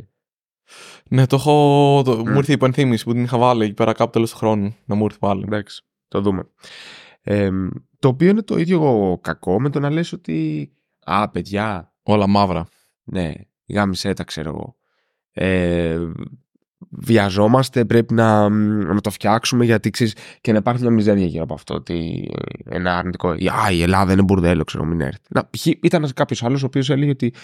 [1.10, 2.02] Ναι, το έχω.
[2.04, 2.16] Το...
[2.16, 2.30] Μμ.
[2.30, 4.76] Μου ήρθε η υπενθύμηση που την είχα βάλει εκεί πέρα κάπου τέλος του χρόνου.
[4.84, 5.42] Να μου ήρθε πάλι.
[5.46, 5.82] Εντάξει,
[6.16, 6.48] το δούμε.
[7.22, 7.50] Ε,
[7.98, 10.70] το οποίο είναι το ίδιο κακό με το να λες ότι
[11.04, 12.66] Α, παιδιά, Όλα μαύρα.
[13.04, 13.32] Ναι,
[13.68, 14.76] γάμισε τα ξέρω εγώ.
[15.32, 16.00] Ε,
[16.90, 21.54] βιαζόμαστε, πρέπει να, να το φτιάξουμε γιατί ξέρεις, και να υπάρχει μια μιζέρια γύρω από
[21.54, 21.74] αυτό.
[21.74, 22.28] Ότι
[22.64, 23.28] ε, ένα αρνητικό.
[23.28, 25.20] Α, η Ελλάδα είναι μπουρδέλο, ξέρω, μην έρθει.
[25.28, 25.66] Να, π.χ.
[25.66, 27.34] ήταν κάποιος άλλος ο οποίος έλεγε ότι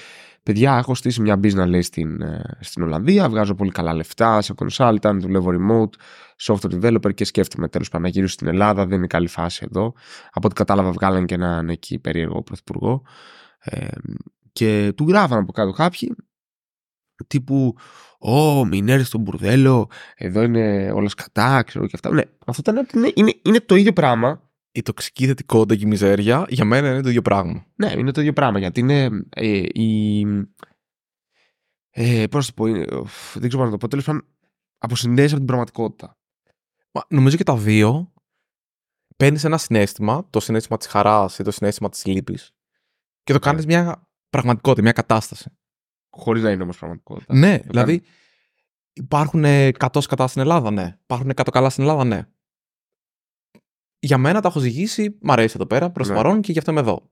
[0.42, 4.54] παιδιά, έχω στήσει μια business λέει, στην, ε, στην Ολλανδία, βγάζω πολύ καλά λεφτά σε
[4.56, 6.00] consultant, δουλεύω remote,
[6.42, 8.86] software developer και σκέφτομαι τέλος πάντων να γυρίσω στην Ελλάδα.
[8.86, 9.94] Δεν είναι καλή φάση εδώ.
[10.32, 13.02] Από ό,τι κατάλαβα, βγάλαν και έναν εκεί περίεργο πρωθυπουργό.
[13.58, 13.86] Ε,
[14.52, 16.16] και του γράφαν από κάτω κάποιοι
[17.26, 17.76] τύπου
[18.18, 22.12] Ω, μην έρθει στο μπουρδέλο, εδώ είναι όλα σκατά, ξέρω και αυτά.
[22.12, 24.50] Ναι, αυτό ήταν, είναι, είναι, είναι το ίδιο πράγμα.
[24.72, 27.66] Η τοξική θετικότητα και η μιζέρια για μένα είναι το ίδιο πράγμα.
[27.74, 30.20] Ναι, είναι το ίδιο πράγμα γιατί είναι ε, η.
[31.90, 33.88] Ε, Πώς να το πω, είναι, ουφ, δεν ξέρω πώς να το πω.
[33.88, 34.24] Τέλος πάντων,
[34.78, 36.18] αποσυνδέει από την πραγματικότητα.
[36.92, 38.12] Μα, νομίζω και τα δύο
[39.16, 42.52] παίρνεις ένα συνέστημα, το συνέστημα της χαράς ή το συνέστημα της λύπης,
[43.22, 45.50] και το κάνεις μια πραγματικότητα, μια κατάσταση.
[46.16, 47.34] Χωρίς να είναι όμως πραγματικότητα.
[47.34, 48.02] Ναι, Το δηλαδή
[48.92, 50.98] υπάρχουν 100 σκατά στην Ελλάδα, ναι.
[51.02, 52.26] Υπάρχουν 100 καλά στην Ελλάδα, ναι.
[53.98, 56.18] Για μένα τα έχω ζυγίσει, μ' αρέσει εδώ πέρα, προς το Ναι.
[56.22, 57.10] παρόν και γι' αυτό είμαι εδώ.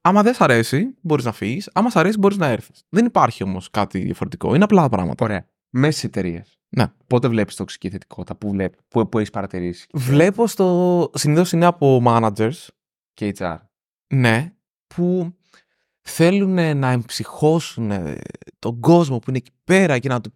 [0.00, 1.70] Άμα δεν σ' αρέσει, μπορείς να φύγεις.
[1.74, 2.82] Άμα σ' αρέσει, μπορείς να έρθεις.
[2.88, 4.54] Δεν υπάρχει όμως κάτι διαφορετικό.
[4.54, 5.24] Είναι απλά πράγματα.
[5.24, 5.48] Ωραία.
[5.70, 6.58] Μέσα στις εταιρείες.
[6.68, 6.86] Ναι.
[7.06, 9.86] Πότε βλέπεις τοξική θετικότητα, πού, βλέπ, πού, πού έχεις παρατηρήσει.
[9.92, 11.10] Βλέπω στο.
[11.14, 12.66] Συνήθως είναι από managers,
[13.14, 13.56] Και HR.
[14.14, 14.54] ναι,
[14.86, 15.34] που
[16.06, 17.92] θέλουν να εμψυχώσουν
[18.58, 20.32] τον κόσμο που είναι εκεί πέρα και να του.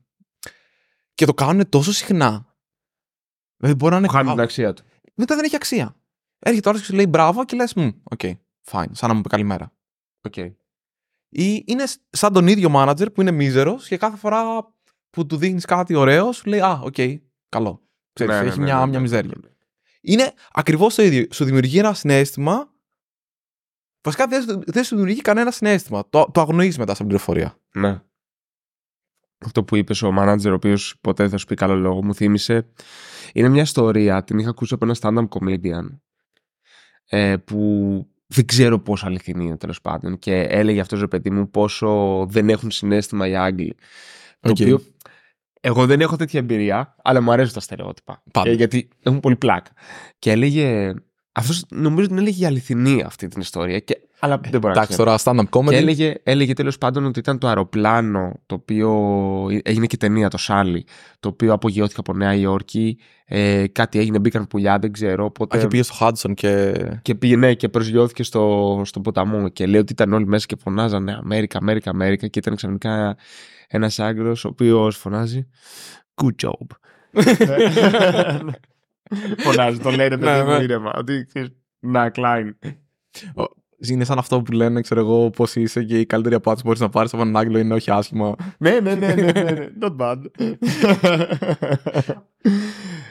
[1.15, 2.55] και το κάνουν τόσο συχνά.
[3.57, 4.07] Δηλαδή μπορεί να είναι.
[4.07, 4.83] Που χάνει την αξία του.
[5.15, 5.95] Μετά δεν έχει αξία.
[6.39, 8.21] Έρχεται τώρα και σου λέει μπράβο και λες: OK,
[8.71, 9.73] fine, σαν να μου πει καλημέρα.
[10.21, 10.37] Οκ.
[11.29, 14.43] Ή είναι σαν τον ίδιο manager που είναι μίζερος και κάθε φορά
[15.11, 16.95] που του δείχνεις κάτι ωραίο σου λέει Α, οκ,
[17.49, 17.83] καλό.
[18.13, 19.33] Ξέρεις, Ναι, ναι, έχει ναι, μια, ναι, ναι, μια ναι, μιζέρια.
[19.43, 19.49] ναι.
[20.01, 21.27] Είναι ακριβώς το ίδιο.
[21.33, 22.70] Σου δημιουργεί ένα συναίσθημα.
[24.03, 26.05] Βασικά δεν, σου- δεν σου δημιουργεί κανένα συναίσθημα.
[26.11, 27.57] Το, το αγνοείς μετά σαν πληροφορία.
[27.75, 28.01] Ναι.
[29.45, 32.15] Αυτό που είπες ο μάνατζερ, ο οποίος ποτέ δεν θα σου πει καλό λόγο, μου
[32.15, 32.67] θύμισε.
[33.33, 35.99] Είναι μια ιστορία, την είχα ακούσει από ένα stand-up comedian.
[37.07, 37.57] Ε, που
[38.27, 40.19] δεν ξέρω πόσο αληθινή είναι τέλος πάντων.
[40.19, 43.75] Και έλεγε αυτός ρε παιδί μου πόσο δεν έχουν συναίσθημα οι Άγγλοι.
[44.41, 44.57] Το Οκ.
[44.61, 44.81] οποίο
[45.61, 48.23] εγώ δεν έχω τέτοια εμπειρία, αλλά μου αρέσουν τα στερεότυπα.
[48.33, 48.51] Πάντα.
[48.51, 49.71] Ε, γιατί έχουν πολύ πλάκα.
[50.19, 50.95] Και έλεγε.
[51.41, 53.79] Αυτός νομίζω την έλεγε για αληθινή αυτή την ιστορία.
[53.79, 55.05] Και, αλλά δεν μπορεί να Εντάξει, ξέρω.
[55.05, 55.69] τώρα stand-up comedy.
[55.69, 58.91] Και έλεγε, έλεγε τέλος πάντων ότι ήταν το αεροπλάνο το οποίο
[59.63, 60.85] έγινε και ταινία το Σάλι,
[61.21, 62.99] το οποίο απογειώθηκε από Νέα Υόρκη.
[63.25, 65.25] Ε, κάτι έγινε, μπήκαν πουλιά, δεν ξέρω.
[65.25, 65.59] Οπότε...
[65.59, 66.75] Είχε πήγε στο Hudson και.
[67.03, 69.49] Και πήγε, ναι, και προσγειώθηκε στο, στον ποταμό.
[69.49, 72.27] Και λέει ότι ήταν όλοι μέσα και φωνάζανε Αμέρικα, Αμέρικα, Αμέρικα.
[72.27, 73.17] Και ήταν ξαφνικά
[73.69, 75.47] ένας Άγγλος ο οποίος φωνάζει
[76.15, 76.67] Good job.
[79.39, 80.63] φωνάζει, το λένε Ναι, παιδί μου ναι.
[80.63, 80.93] ήρεμα.
[80.97, 81.49] Ότι ξέρεις,
[81.81, 82.51] να, Klein.
[83.89, 86.83] Είναι σαν αυτό που λένε, ξέρω εγώ, πώ είσαι και η καλύτερη απάντηση που μπορείς
[86.83, 88.35] να πάρεις από έναν Άγγλο είναι όχι άσχημα.
[88.59, 89.69] ναι, ναι, ναι, ναι, ναι, ναι.
[89.83, 90.19] Not bad.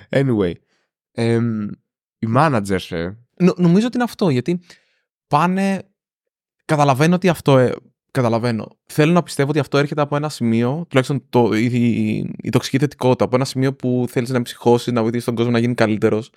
[0.09, 0.51] anyway.
[1.11, 1.67] εμ,
[2.19, 4.59] οι managers, ε, Νο- νομίζω ότι είναι αυτό, γιατί
[5.27, 5.83] πάνε.
[6.65, 7.69] Καταλαβαίνω ότι αυτό.
[8.09, 8.67] Ε, Καταλαβαίνω.
[8.85, 12.77] Θέλω να πιστεύω ότι αυτό έρχεται από ένα σημείο, τουλάχιστον το, η, η, η τοξική
[12.77, 16.31] θετικότητα, από ένα σημείο που θέλεις να ψυχώσεις, να βοηθήσεις τον κόσμο να γίνει καλύτερος.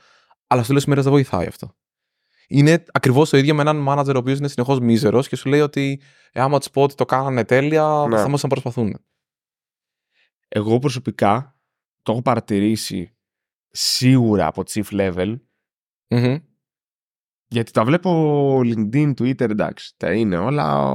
[0.47, 1.75] Αλλά στο τέλος της ημέρα δεν βοηθάει αυτό.
[2.49, 5.61] Είναι ακριβώς το ίδιο με έναν manager ο οποίος είναι συνεχώς μίζερος και σου λέει
[5.61, 6.01] ότι
[6.33, 8.17] ε, άμα τους πω ότι το κάνανε τέλεια, Ναι.
[8.17, 8.99] θα μας να προσπαθούν.
[10.49, 11.57] Εγώ προσωπικά
[12.03, 13.17] το έχω παρατηρήσει
[13.71, 15.35] σίγουρα από chief level
[16.09, 16.37] Μμμ.
[17.53, 19.95] Γιατί τα βλέπω LinkedIn, Twitter, εντάξει.
[19.97, 20.93] Τα είναι όλα.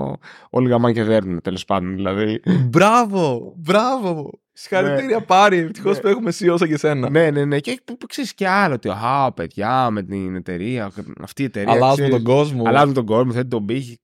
[0.50, 1.96] Όλοι γαμάκια δέρνουν τέλος πάντων.
[1.96, 2.42] Δηλαδή.
[2.70, 3.54] Μπράβο!
[3.58, 4.30] Μπράβο!
[4.54, 5.58] Συγχαρητήρια πάρει.
[5.58, 6.02] Ευτυχώς Ναι.
[6.02, 7.10] που έχουμε εσύ όσα και σένα.
[7.10, 7.60] ναι, ναι, ναι.
[7.60, 8.90] Και που, που ξέρεις και άλλο ότι.
[8.90, 10.92] Α, παιδιά, με την εταιρεία.
[11.22, 11.72] Αυτή η εταιρεία.
[11.72, 12.64] Αλλάζουμε ξέρεις, τον κόσμο.
[12.66, 14.00] Αλλάζουν τον κόσμο, θέτει τον πύχη.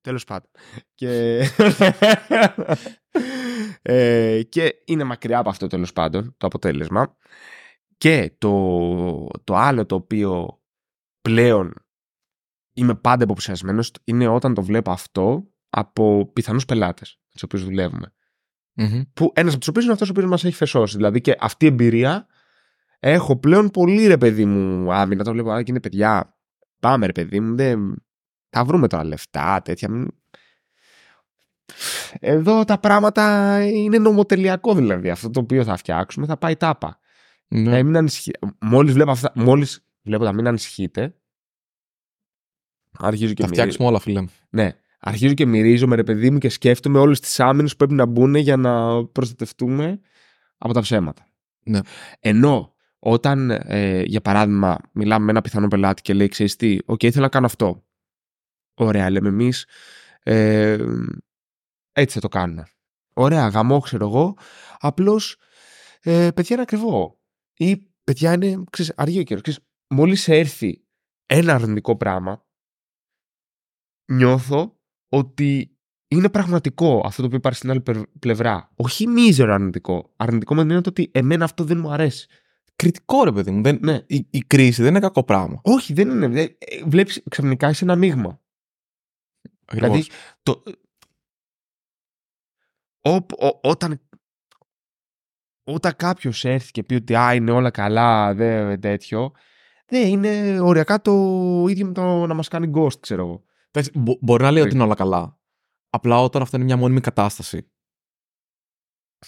[0.00, 0.50] Τέλος πάντων.
[0.94, 1.40] Και...
[3.82, 7.16] ε, και είναι μακριά από αυτό τέλος πάντων το αποτέλεσμα.
[7.98, 10.57] Και το, το άλλο το οποίο
[11.22, 11.74] πλέον
[12.72, 18.12] είμαι πάντα υποψιασμένος είναι όταν το βλέπω αυτό από πιθανούς πελάτες με τους οποίους δουλεύουμε.
[18.72, 19.02] Μμμ.
[19.14, 20.96] Που ένας από τους οποίους είναι αυτός ο οποίος μας έχει φεσώσει.
[20.96, 22.26] Δηλαδή και αυτή η εμπειρία
[22.98, 25.24] έχω πλέον πολύ ρε παιδί μου άμυνα.
[25.24, 26.36] Το βλέπω, α, και είναι παιδιά.
[26.80, 28.04] Πάμε ρε παιδί μου, δεν...
[28.50, 29.90] θα βρούμε τώρα λεφτά, τέτοια.
[29.90, 30.08] Μην-
[32.20, 35.10] Εδώ τα πράγματα είναι νομοτελειακό δηλαδή.
[35.10, 36.98] Αυτό το οποίο θα φτιάξουμε θα πάει τάπα.
[37.48, 37.78] Ναι.
[37.78, 38.30] Ε, μην ανησυχεί...
[38.60, 39.32] Μόλις βλέπω, αυτά...
[39.34, 41.14] Μόλις βλέπω τα μην ανησυχείτε,
[42.98, 43.62] αρχίζω και Θα μυρίζω.
[43.62, 44.30] φτιάξουμε όλα, φίλε μου.
[44.50, 44.72] Ναι.
[45.00, 48.34] Αρχίζω και μυρίζομαι ρε παιδί μου και σκέφτομαι όλες τις άμυνες που πρέπει να μπουν
[48.34, 50.00] για να προστατευτούμε
[50.58, 51.26] από τα ψέματα.
[51.64, 51.80] Ναι.
[52.20, 57.00] Ενώ όταν, ε, για παράδειγμα, μιλάμε με ένα πιθανό πελάτη και λέει, ξέρεις τι, οκ,
[57.02, 57.84] θέλω να κάνω αυτό.
[58.74, 59.66] Ωραία, λέμε εμείς,
[60.22, 60.78] ε,
[61.92, 62.66] έτσι θα το κάνουμε.
[63.14, 64.36] Ωραία, γαμό, ξέρω εγώ,
[64.78, 65.36] απλώς,
[66.00, 67.20] ε, παιδιά είναι ακριβό.
[67.56, 69.58] Ή παιδιά είναι, ξέρεις, αργεί ο καιρός.
[69.88, 70.84] Ξέρεις, μόλις έρθει
[71.26, 72.46] ένα αρνητικό πράγμα,
[74.12, 78.72] νιώθω ότι είναι πραγματικό αυτό το οποίο υπάρχει στην άλλη περ- πλευρά.
[78.76, 80.12] Όχι μίζερο αρνητικό.
[80.16, 82.28] Αρνητικό με την έννοια ότι εμένα αυτό δεν μου αρέσει.
[82.76, 83.62] Κριτικό, ρε παιδί μου.
[83.62, 83.78] Δεν...
[83.82, 84.04] Ναι.
[84.06, 85.60] Η, η κρίση δεν είναι κακό πράγμα.
[85.64, 86.28] Όχι, δεν είναι.
[86.28, 88.42] δεν- ε, Βλέπεις ξαφνικά είσαι ένα μείγμα.
[89.64, 89.88] Ακριβώς.
[89.88, 90.08] Δηλαδή,
[90.42, 90.62] το...
[93.00, 94.08] Ό, ο- όταν
[95.66, 99.32] όταν κάποιος έρθει και πει ότι α, είναι όλα καλά, δεν τέτοιο,
[99.88, 101.12] δεν είναι οριακά το
[101.68, 103.42] ίδιο με το να μας κάνει ghost, ξέρω εγώ.
[103.70, 105.38] Εντάξει, μπο- μπορεί να λέει ότι είναι όλα καλά.
[105.90, 107.70] Απλά όταν αυτό είναι μια μόνιμη κατάσταση.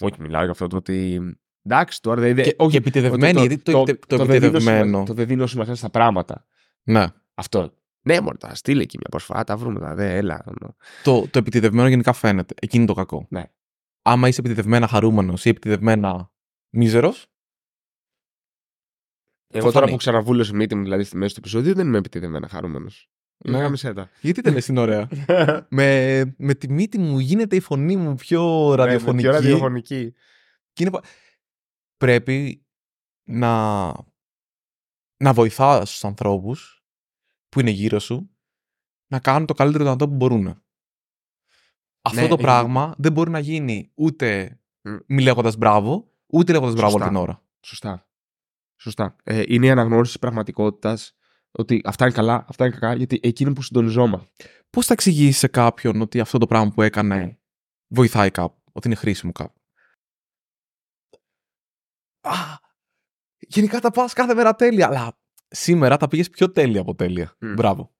[0.01, 1.21] Όχι, μιλάω για αυτό το ότι.
[1.63, 2.37] Εντάξει, τώρα δεν.
[2.37, 4.91] Και, και επιτεδευμένη, ότι γιατί το, το, το, δεν δίνω επιτεδευμένο.
[4.91, 6.47] σημα- Το δεν δίνω σημασία στα πράγματα.
[6.83, 7.07] Ναι.
[7.35, 7.75] Αυτό.
[8.03, 9.81] Ναι, μόνο τα στείλε εκεί μια προσφορά, τα βρούμε.
[9.81, 10.45] Τα, δε, έλα.
[11.05, 12.55] Το, το επιτεδευμένο γενικά φαίνεται.
[12.61, 13.27] Εκείνη το κακό.
[13.31, 13.45] Ναι.
[14.03, 16.31] Άμα είσαι επιτεδευμένα χαρούμενος ή επιτεδευμένα
[16.71, 17.27] μίζερος,
[19.53, 19.91] Εγώ Θα τώρα φανεί.
[19.91, 23.11] που ξαναβούλωσε meeting μου, δηλαδή στη μέση του επεισόδου, δεν είμαι επιτεδεμένα χαρούμενος.
[23.45, 23.59] Ναι.
[23.59, 24.11] Ναι, μισέτα.
[24.21, 25.09] γιατί δεν είναι ωραία.
[25.71, 29.23] με, με τη μύτη μου γίνεται η φωνή μου πιο ραδιοφωνική.
[29.23, 30.13] Πιο ραδιοφωνική.
[30.73, 31.03] Και είναι πα-
[31.97, 32.67] Πρέπει
[33.29, 33.87] να,
[35.17, 36.85] να βοηθάς τους ανθρώπους
[37.49, 38.31] που είναι γύρω σου
[39.11, 40.63] να κάνουν το καλύτερο δυνατό που μπορούν.
[42.03, 44.97] Αυτό Ναι, το ε, πράγμα δεν μπορεί να γίνει ούτε Μμ.
[45.07, 47.09] μη λέγοντας μπράβο, ούτε λέγοντας μπράβο όλη Σωστά.
[47.15, 47.43] την ώρα.
[47.61, 48.10] Σωστά.
[48.81, 49.17] Σωστά.
[49.25, 51.15] Ε, είναι η αναγνώριση της πραγματικότητας
[51.51, 54.29] ότι αυτά είναι καλά, αυτά είναι κακά, γιατί εκείνο που συντονιζόμαστε.
[54.71, 57.39] Πώς θα εξηγήσει σε κάποιον ότι αυτό το πράγμα που έκανε
[57.89, 59.61] βοηθάει κάπου, ότι είναι χρήσιμο κάπου;
[62.21, 62.35] Α,
[63.39, 67.37] γενικά τα πας κάθε μέρα τέλεια, αλλά σήμερα τα πήγες πιο τέλεια από τέλεια.
[67.41, 67.53] Μμ.
[67.55, 67.95] Μπράβο.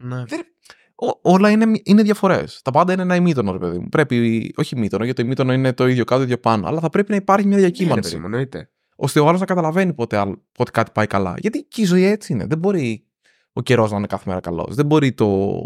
[0.00, 0.24] Ναι.
[0.24, 0.46] Δεν-
[0.94, 2.62] Ό- όλα είναι, είναι διαφορές.
[2.62, 3.88] Τα πάντα είναι ένα ημίτονο, ρε παιδί μου.
[3.88, 6.66] Πρέπει, όχι ημίτονο, γιατί το ημίτονο είναι το ίδιο κάτω, το ίδιο πάνω.
[6.66, 8.18] Αλλά θα πρέπει να υπάρχει μια διακύμανση.
[8.18, 8.70] Ναι, εννοείται.
[9.00, 11.34] Ώστε ο άλλος να καταλαβαίνει πότε, άλλο- πότε κάτι πάει καλά.
[11.38, 12.46] Γιατί και η ζωή έτσι είναι.
[12.46, 13.06] Δεν μπορεί
[13.52, 14.74] ο καιρός να είναι κάθε μέρα καλός.
[14.74, 15.60] Δεν μπορεί το...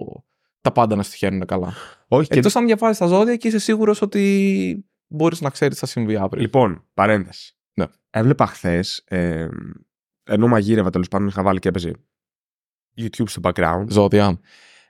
[0.61, 1.73] τα πάντα να σου τυχαίνουν καλά.
[2.09, 5.81] Όχι, και Εκτός αν διαβάζεις τα ζώδια και είσαι σίγουρος ότι μπορείς να ξέρεις τι
[5.81, 6.43] θα συμβεί αύριο.
[6.43, 7.57] Λοιπόν, παρένθεση.
[7.75, 7.87] Ναι.
[8.11, 9.49] Έβλεπα χθες, ε,
[10.25, 11.93] ενώ μαγείρευα τέλος πάντων, είχα βάλει και έπαιζε
[12.97, 13.85] YouTube στο background.
[13.89, 14.41] Ζώδια.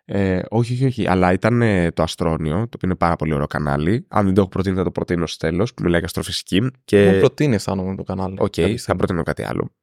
[0.05, 1.09] Ε, όχι, όχι, όχι.
[1.09, 4.07] Αλλά ήταν ε, το Αστρόνιο, το οποίο είναι πάρα πολύ ωραίο κανάλι.
[4.09, 6.61] Αν δεν το έχω προτείνει, θα το προτείνω στο τέλος, που μιλάει για αστροφυσική.
[6.63, 7.17] Μου Και...
[7.19, 8.37] προτείνει, αισθάνομαι το κανάλι.
[8.39, 8.99] Οκ, Κάποια θα στιγμή.
[8.99, 9.75] προτείνω κάτι άλλο.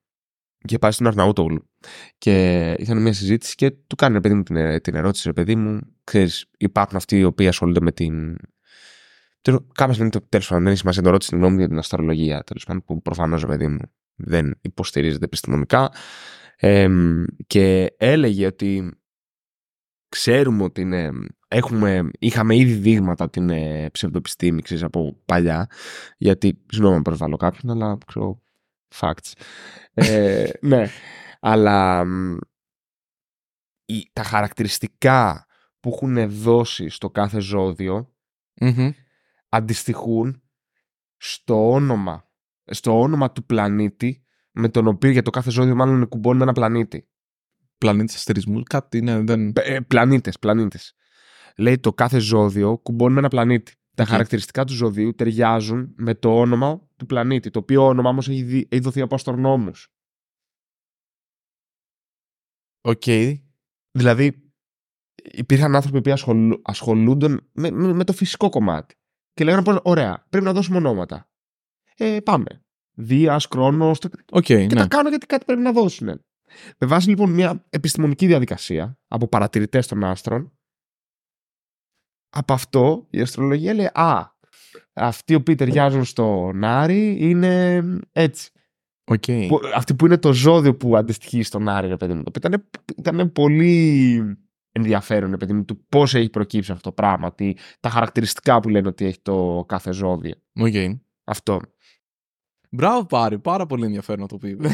[0.65, 1.69] Και πάει στον Αρναούτογλου.
[2.17, 5.33] Και είχαν μια συζήτηση και του κάνει ρε παιδί μου την, ε- την ερώτηση, ρε
[5.33, 8.37] παιδί μου, ξέρεις, υπάρχουν αυτοί οι οποίοι ασχολούνται με την.
[9.41, 11.77] Τέλο κάποια στιγμή τέλος πάντων δεν έχει σημασία το ρώτησε τη γνώμη μου για την
[11.77, 12.43] αστρολογία.
[12.43, 13.79] Τέλος πάντων, που προφανώς, ρε παιδί μου,
[14.15, 15.91] δεν υποστηρίζεται επιστημονικά.
[16.55, 18.98] Εμ, και έλεγε ότι
[20.09, 21.11] ξέρουμε ότι είναι,
[21.47, 25.69] έχουμε, είχαμε ήδη δείγματα ότι είναι ψευδοπιστήμη, ξέρεις, από παλιά,
[26.17, 28.41] γιατί, συγγνώμη αν προσβάλλω κάποιον, αλλά ξέρω,
[28.95, 29.31] facts.
[29.93, 30.87] ε, ναι,
[31.39, 32.37] αλλά μ,
[33.85, 35.45] οι- τα χαρακτηριστικά
[35.79, 38.13] που έχουν δώσει στο κάθε ζώδιο
[38.61, 38.89] Μμμ.
[39.49, 40.41] αντιστοιχούν
[41.17, 42.29] στο όνομα,
[42.65, 46.53] στο όνομα του πλανήτη με τον οποίο για το κάθε ζώδιο μάλλον κουμπώνει με ένα
[46.53, 47.08] πλανήτη.
[47.79, 49.19] Πλανήτη αστερισμού, κάτι είναι.
[49.21, 49.53] Δεν...
[49.55, 50.93] Ε, πλανήτες, πλανήτες.
[51.57, 53.73] Λέει το κάθε ζώδιο κουμπώνει με ένα πλανήτη.
[53.95, 54.09] Τα Οκ.
[54.09, 58.73] χαρακτηριστικά του ζωδίου ταιριάζουν με το όνομα του πλανήτη, το οποίο όνομα όμως έχει, δι-
[58.73, 59.93] έχει δοθεί από αστρονόμους.
[62.81, 63.03] Οκ.
[63.91, 64.51] Δηλαδή,
[65.23, 68.95] υπήρχαν άνθρωποι που ασχολου, ασχολούνταν με, με, με το φυσικό κομμάτι.
[69.33, 71.29] Και λέγανε πως, ωραία, πρέπει να δώσουμε ονόματα.
[71.95, 72.63] Ε, πάμε.
[72.91, 74.67] Δίας, Κρόνος, το- Οκ, και ναι.
[74.67, 76.23] τα κάνουν γιατί κάτι πρέπει να δώσουν.
[76.77, 80.51] Με βάση λοιπόν μια επιστημονική διαδικασία από παρατηρητές των άστρων,
[82.29, 84.37] από αυτό η αστρολογία λέει «Α,
[84.93, 88.51] αυτοί οι οποίοι ταιριάζουν στον Άρη είναι έτσι».
[89.11, 89.23] Οκ.
[89.47, 92.23] Που- Αυτή που είναι το ζώδιο που αντιστοιχεί στον Άρη, ρε παιδί μου.
[92.23, 94.21] Το οποίο ήταν, ήταν πολύ
[94.71, 98.69] ενδιαφέρον, ρε παιδί μου, του πώς έχει προκύψει αυτό το πράγμα, τι, τα χαρακτηριστικά που
[98.69, 100.33] λένε ότι έχει το κάθε ζώδιο.
[100.55, 100.73] Οκ.
[101.23, 101.61] Αυτό.
[102.69, 103.39] Μπράβο, Πάρη.
[103.39, 104.69] Πάρα πολύ ενδιαφέρον αυτό που είπε.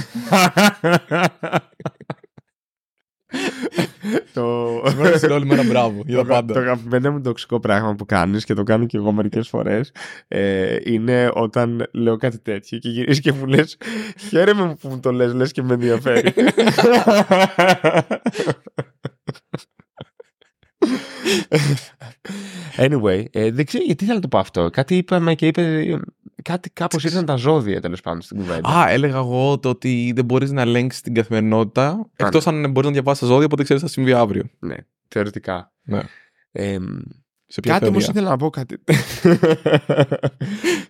[4.33, 4.81] το...
[4.85, 6.59] Σήμερα σε όλη μέρα μπράβο για τα Το, το πάντα.
[6.59, 9.91] αγαπημένο μου τοξικό πράγμα που κάνεις και το κάνω και εγώ μερικές φορές
[10.27, 13.77] ε, είναι όταν λέω κάτι τέτοιο και γυρίζεις και μου λες
[14.29, 16.33] χαίρομαι που μου το λες, λες και με ενδιαφέρει.
[22.77, 24.69] anyway, ε, δεν ξέρω γιατί θέλω να το πω αυτό.
[24.69, 25.99] Κάτι είπαμε και είπε.
[26.49, 28.69] Κάτι κάπως ήρθαν τα ζώδια τέλος πάντων στην κουβέντα.
[28.69, 32.93] Α, έλεγα εγώ το ότι δεν μπορείς να ελέγξεις την καθημερινότητα εκτός αν μπορείς να
[32.93, 34.43] διαβάσεις τα ζώδια, οπότε ξέρεις τι θα συμβεί αύριο.
[34.59, 34.75] ναι,
[35.07, 35.73] θεωρητικά.
[35.83, 36.01] Ναι.
[36.51, 36.77] Ε,
[37.47, 38.77] Σε ποια Κάτι όμως θεωρία; ήθελα να πω κάτι.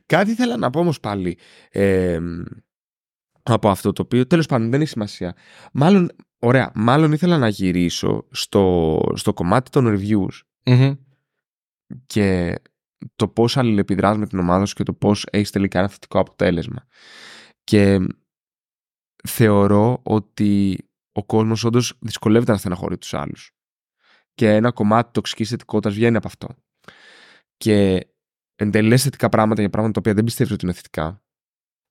[0.06, 1.38] κάτι ήθελα να πω όμως πάλι.
[1.72, 2.20] ε,
[3.44, 5.36] από αυτό το οποίο τέλος πάντων δεν έχει σημασία.
[5.72, 10.94] Μάλλον, ωραία, μάλλον ήθελα να γυρίσω στο, στο κομμάτι των reviews Μμμ.
[12.06, 12.56] και
[13.16, 16.88] το πώς αλληλεπιδράς με την ομάδα σου και το πώς έχεις τελικά ένα θετικό αποτέλεσμα.
[17.64, 18.00] Και
[19.28, 20.78] θεωρώ ότι
[21.12, 23.52] ο κόσμος όντως δυσκολεύεται να στεναχωρεί τους άλλους.
[24.34, 26.48] Και ένα κομμάτι τοξικής θετικότητας βγαίνει από αυτό.
[27.58, 28.08] Και
[28.56, 31.24] εντελές θετικά πράγματα για πράγματα τα οποία δεν πιστεύεις ότι είναι θετικά.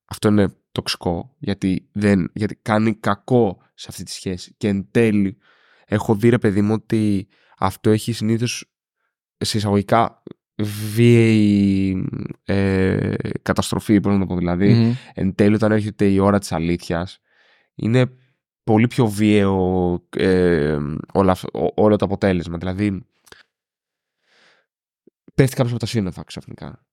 [0.04, 4.54] Αυτό είναι τοξικό γιατί, δεν, γιατί κάνει κακό σε αυτή τη σχέση.
[4.56, 5.38] Και εν τέλει
[5.84, 8.74] έχω δει ρε παιδί μου ότι αυτό έχει συνήθως
[9.36, 10.22] σε εισαγωγικά
[10.62, 12.08] βίαιη
[12.44, 14.68] ε, καταστροφή, πώς να το πω δηλαδή.
[14.74, 14.94] Μμμ.
[15.14, 17.18] Εν τέλει όταν έρχεται η ώρα της αλήθειας
[17.74, 18.06] είναι
[18.64, 20.78] πολύ πιο βίαιο ε,
[21.12, 22.58] όλα, αυ- ό- όλο το αποτέλεσμα.
[22.58, 23.06] Δηλαδή
[25.34, 26.86] πέφτει κάποιος από τα σύννεφα ξαφνικά.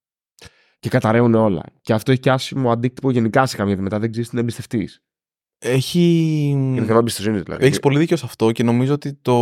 [0.80, 1.64] Και καταραίουν όλα.
[1.82, 4.42] Και αυτό έχει και άσχημο αντίκτυπο γενικά σε καμία γιατί μετά δεν ξέρεις τι να
[4.42, 5.04] εμπιστευτείς.
[5.58, 6.00] Έχει.
[6.56, 7.66] Είναι θέμα εμπιστοσύνης δηλαδή.
[7.66, 9.34] Έχεις πολύ δίκιο σε αυτό και νομίζω ότι το...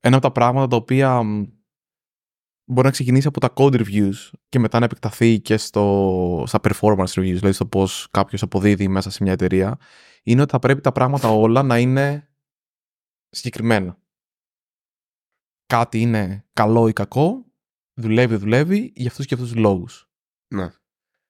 [0.00, 1.44] ένα από τα πράγματα τα οποία μ,
[2.64, 6.44] μπορεί να ξεκινήσει από τα code reviews και μετά να επεκταθεί και στο...
[6.46, 9.78] στα performance reviews, δηλαδή στο πώς κάποιος αποδίδει μέσα σε μια εταιρεία,
[10.22, 12.28] είναι ότι θα πρέπει τα πράγματα όλα να είναι
[13.28, 13.98] συγκεκριμένα.
[15.66, 17.44] Κάτι είναι καλό ή κακό,
[17.94, 20.08] δουλεύει, δουλεύει για αυτούς και αυτούς τους λόγους.
[20.54, 20.72] Ναι.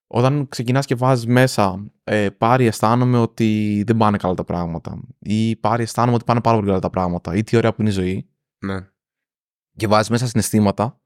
[0.07, 5.57] Όταν ξεκινάς και βάζεις μέσα ε, πάρει αισθάνομαι ότι δεν πάνε καλά τα πράγματα ή
[5.57, 7.93] πάρει αισθάνομαι ότι πάνε πάρα πολύ καλά τα πράγματα ή τι ωραία που είναι η
[7.93, 8.89] ζωή ναι.
[9.77, 11.01] και βάζεις μέσα συναισθήματα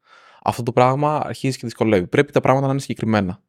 [0.49, 2.07] αυτό το πράγμα αρχίζει και δυσκολεύει.
[2.07, 3.43] Πρέπει τα πράγματα να είναι συγκεκριμένα.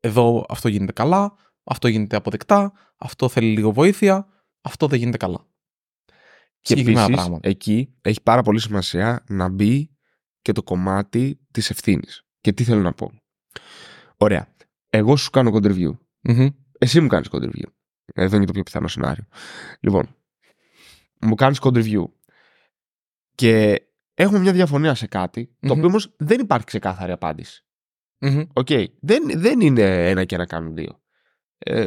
[0.00, 4.26] Εδώ αυτό γίνεται καλά, αυτό γίνεται αποδεκτά, αυτό θέλει λίγο βοήθεια,
[4.60, 5.46] αυτό δεν γίνεται καλά.
[6.60, 7.48] Και Συγκεκριμένα επίσης, πράγματα.
[7.48, 9.90] εκεί έχει πάρα πολύ σημασία να μπει
[10.42, 12.26] και το κομμάτι της ευθύνης.
[12.40, 13.12] Και τι θέλω να πω.
[14.16, 14.54] Ωραία.
[14.90, 15.98] Εγώ σου κάνω code review.
[16.20, 16.48] Μμμ.
[16.78, 17.68] Εσύ μου κάνεις code review.
[18.14, 19.24] Εδώ είναι το πιο πιθανό σενάριο.
[19.80, 20.16] Λοιπόν,
[21.20, 22.04] μου κάνεις code review.
[23.34, 23.82] Και
[24.22, 25.70] έχουμε μια διαφωνία σε κάτι, το Μμμ.
[25.70, 27.64] οποίο όμως δεν υπάρχει ξεκάθαρη απάντηση.
[28.18, 28.42] Μμμ.
[28.52, 28.68] Οκ.
[29.00, 31.02] Δεν, δεν είναι ένα και ένα κάνουν δύο.
[31.58, 31.86] Ε,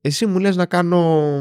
[0.00, 1.40] εσύ μου λες να κάνω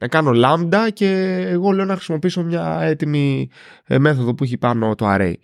[0.00, 3.50] να κάνω λάμδα και εγώ λέω να χρησιμοποιήσω μια έτοιμη
[3.84, 5.34] ε, μέθοδο που έχει πάνω το array.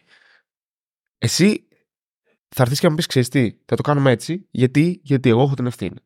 [1.19, 1.69] Εσύ
[2.49, 5.43] θα έρθεις και να μου πεις ξέρεις τι, θα το κάνουμε έτσι γιατί, γιατί εγώ
[5.43, 5.97] έχω την ευθύνη.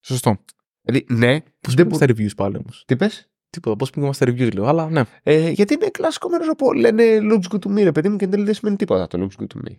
[0.00, 0.44] Σωστό.
[0.80, 4.12] Δηλαδή, ναι, Πώς δεν πήγαμε μπο- στα reviews πάλι όμως; Τι πες; Τίποτα, πώς πήγαμε
[4.12, 5.02] στα reviews λέω, αλλά ναι.
[5.22, 8.24] Ε, γιατί είναι κλασικό μέρος από λένε looks good to me ρε παιδί μου και
[8.24, 9.76] εν τέλει δεν σημαίνει τίποτα το looks good to me.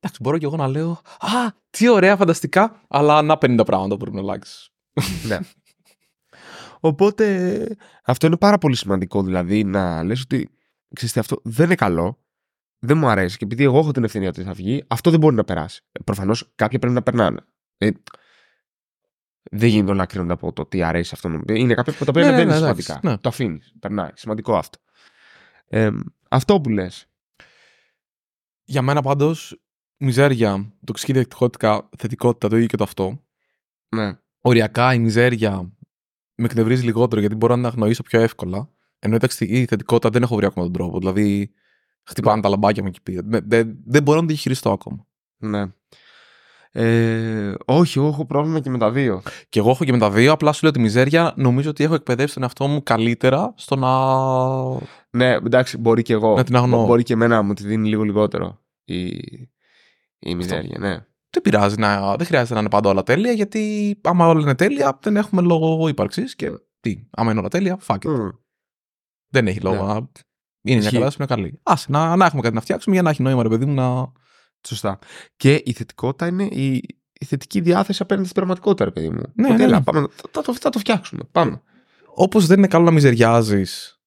[0.00, 4.00] Εντάξει, μπορώ και εγώ να λέω Α, τι ωραία, φανταστικά, αλλά να 50 πράγματα που
[4.00, 4.70] πρέπει να αλλάξεις.
[5.28, 5.38] ναι.
[6.80, 7.66] Οπότε
[8.04, 10.50] αυτό είναι πάρα πολύ σημαντικό δηλαδή να λες ότι
[10.94, 12.18] ξέρεις τι, αυτό δεν είναι καλό,
[12.78, 15.34] δεν μου αρέσει και επειδή εγώ έχω την ευθύνη ότι θα βγει, αυτό δεν μπορεί
[15.34, 15.82] να περάσει.
[15.92, 17.40] Ε, προφανώς κάποια πρέπει να περνάνε.
[17.78, 17.90] Ε,
[19.50, 21.44] δεν γίνεται να κρίνονται από το τι αρέσει αυτόν.
[21.48, 23.10] Είναι κάποια που τα οποία Ναι, ναι, δεν ναι, είναι εντάξει, σημαντικά.
[23.10, 23.18] ναι.
[23.18, 23.72] Το αφήνεις.
[23.80, 24.10] Περνάει.
[24.14, 24.78] Σημαντικό αυτό.
[25.68, 25.90] Ε,
[26.28, 27.06] αυτό που λες.
[28.64, 29.60] Για μένα πάντως,
[29.96, 33.24] μιζέρια, τοξική θετικότητα, θετικότητα το ίδιο και το αυτό.
[33.88, 34.18] Ναι.
[34.40, 35.72] Οριακά η μιζέρια
[36.34, 38.68] με εκνευρίζει λιγότερο γιατί μπορώ να την αγνοήσω πιο εύκολα.
[38.98, 40.98] Ενώ η τοξική θετικότητα δεν έχω βρει ακόμα τον τρόπο.
[40.98, 41.52] Δηλαδή,
[42.02, 43.22] χτυπάνε τα λαμπάκια μου εκεί πέρα.
[43.24, 45.06] Δεν, δεν, δεν μπορώ να τη διαχειριστώ ακόμα.
[45.36, 45.64] ναι.
[46.72, 49.22] Ε, όχι, εγώ έχω πρόβλημα και με τα δύο.
[49.48, 50.32] Και εγώ έχω και με τα δύο.
[50.32, 53.90] Απλά σου λέω τη μιζέρια νομίζω ότι έχω εκπαιδεύσει τον εαυτό μου καλύτερα στο να.
[55.10, 56.34] Ναι, εντάξει, μπορεί και εγώ.
[56.36, 56.86] Να την αγνοώ.
[56.86, 59.06] Μπορεί και εμένα να μου τη δίνει λίγο λιγότερο η,
[60.18, 61.06] η μιζέρια, ναι.
[61.30, 62.16] Δεν πειράζει να.
[62.16, 65.88] Δεν χρειάζεται να είναι πάντα όλα τέλεια γιατί άμα όλα είναι τέλεια δεν έχουμε λόγο
[65.88, 66.34] ύπαρξης.
[66.34, 66.50] Και
[66.80, 68.08] τι, άμα είναι όλα τέλεια, fuck it.
[68.10, 68.28] Μμ.
[69.30, 69.86] Δεν έχει λόγο.
[69.86, 69.92] Ναι.
[69.92, 70.08] να- Είναι
[70.62, 70.92] μια Ισχύει.
[70.94, 71.60] καλά, είναι μια καλή.
[71.62, 74.12] Άσε, να, να έχουμε κάτι να φτιάξουμε για να έχει νόημα, ρε παιδί μου, να.
[74.66, 74.98] Σωστά.
[75.36, 76.82] Και η θετικότητα είναι η,
[77.12, 79.22] η θετική διάθεση απέναντι στην πραγματικότητα, ρε παιδί μου.
[79.34, 79.84] Ναι, Ότι ναι, έλα, ναι.
[79.84, 81.22] πάμε, θα, θα το, θα το φτιάξουμε.
[81.32, 81.62] Πάμε.
[82.14, 84.00] Όπως δεν είναι καλό να μιζεριάζεις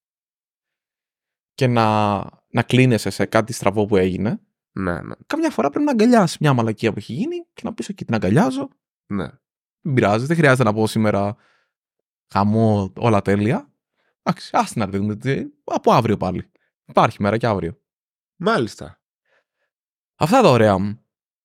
[1.53, 4.41] και να, να κλείνεσαι σε κάτι στραβό που έγινε,
[4.71, 7.89] Ναι, ναι, καμιά φορά πρέπει να αγκαλιάσεις μια μαλακία που έχει γίνει και να πεις:
[7.91, 8.69] OK, την αγκαλιάζω.
[9.07, 9.27] ναι.
[9.83, 11.35] Δεν πειράζει, δεν χρειάζεται να πω σήμερα
[12.33, 13.73] χαμό όλα τέλεια.
[14.23, 15.15] Εντάξει, άστε να δούμε.
[15.15, 16.51] τι- Από αύριο πάλι.
[16.85, 17.77] Υπάρχει μέρα και αύριο.
[18.35, 19.00] Μάλιστα.
[20.21, 20.99] Αυτά τα ωραία μου.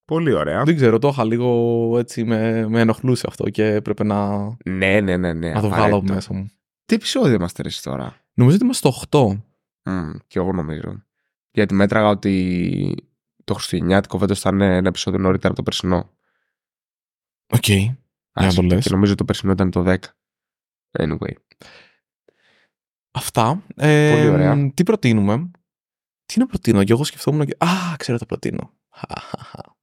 [0.05, 0.62] Πολύ ωραία.
[0.64, 5.16] Δεν ξέρω, το είχα λίγο έτσι, με, με ενοχλούσε αυτό και έπρεπε να, Ναι, ναι,
[5.16, 5.33] ναι.
[5.33, 6.14] ναι να το βγάλω από απαραίτητο.
[6.14, 6.51] μέσα μου.
[6.87, 9.35] Τι επεισόδιο είμαστε ρε, εσύ τώρα; Νομίζω ότι είμαστε στο
[9.85, 9.91] 8.
[9.91, 11.03] Μμ, και εγώ νομίζω.
[11.51, 12.95] Γιατί μέτραγα ότι
[13.45, 16.11] το Χριστουγεννιάτικο φέτος θα είναι ένα επεισόδιο νωρίτερα από το περσινό.
[17.47, 17.68] Οκ.
[17.68, 17.97] Για
[18.33, 18.85] να το λες.
[18.85, 19.97] Και νομίζω το περσινό ήταν το 10.
[20.99, 21.33] Anyway.
[23.11, 23.62] Αυτά.
[23.77, 24.70] Ε, Πολύ ωραία.
[24.74, 25.51] Τι προτείνουμε;
[26.27, 27.57] Τι να προτείνω, και εγώ σκεφτόμουν και.
[27.59, 28.72] Α, ξέρω τι προτείνω.
[28.91, 29.77] Χαχαχα.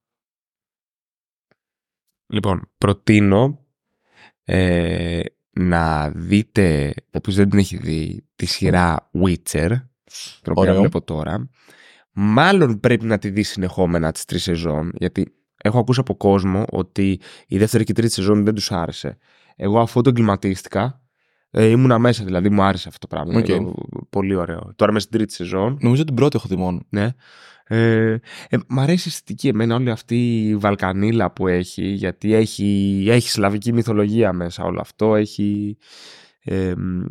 [2.27, 3.65] Λοιπόν, προτείνω
[4.43, 9.69] ε, να δείτε, όποιος δεν την έχει δει, τη σειρά Witcher,
[10.41, 10.79] την οποία Ωραίο.
[10.79, 11.49] βλέπω τώρα.
[12.11, 17.19] Μάλλον πρέπει να τη δεις συνεχόμενα τις τρεις σεζόν, γιατί έχω ακούσει από κόσμο ότι
[17.47, 19.17] η δεύτερη και η τρίτη σεζόν δεν τους άρεσε.
[19.55, 21.02] Εγώ αφού το εγκλιματίστηκα,
[21.55, 23.39] ε, ήμουνα μέσα, δηλαδή μου άρεσε αυτό το πράγμα.
[23.39, 23.47] Οκ.
[23.47, 23.71] Είναι
[24.09, 24.73] Πολύ ωραίο.
[24.75, 25.77] Τώρα είμαι στην τρίτη σεζόν.
[25.81, 26.81] Νομίζω την πρώτη έχω δει μόνο.
[26.89, 27.09] Ναι.
[27.67, 28.11] Ε,
[28.49, 33.29] ε, μ' αρέσει η αισθητική εμένα όλη αυτή η βαλκανίλα που έχει γιατί έχει, έχει
[33.29, 35.77] σλαβική μυθολογία μέσα όλο αυτό έχει,
[36.43, 36.69] ε,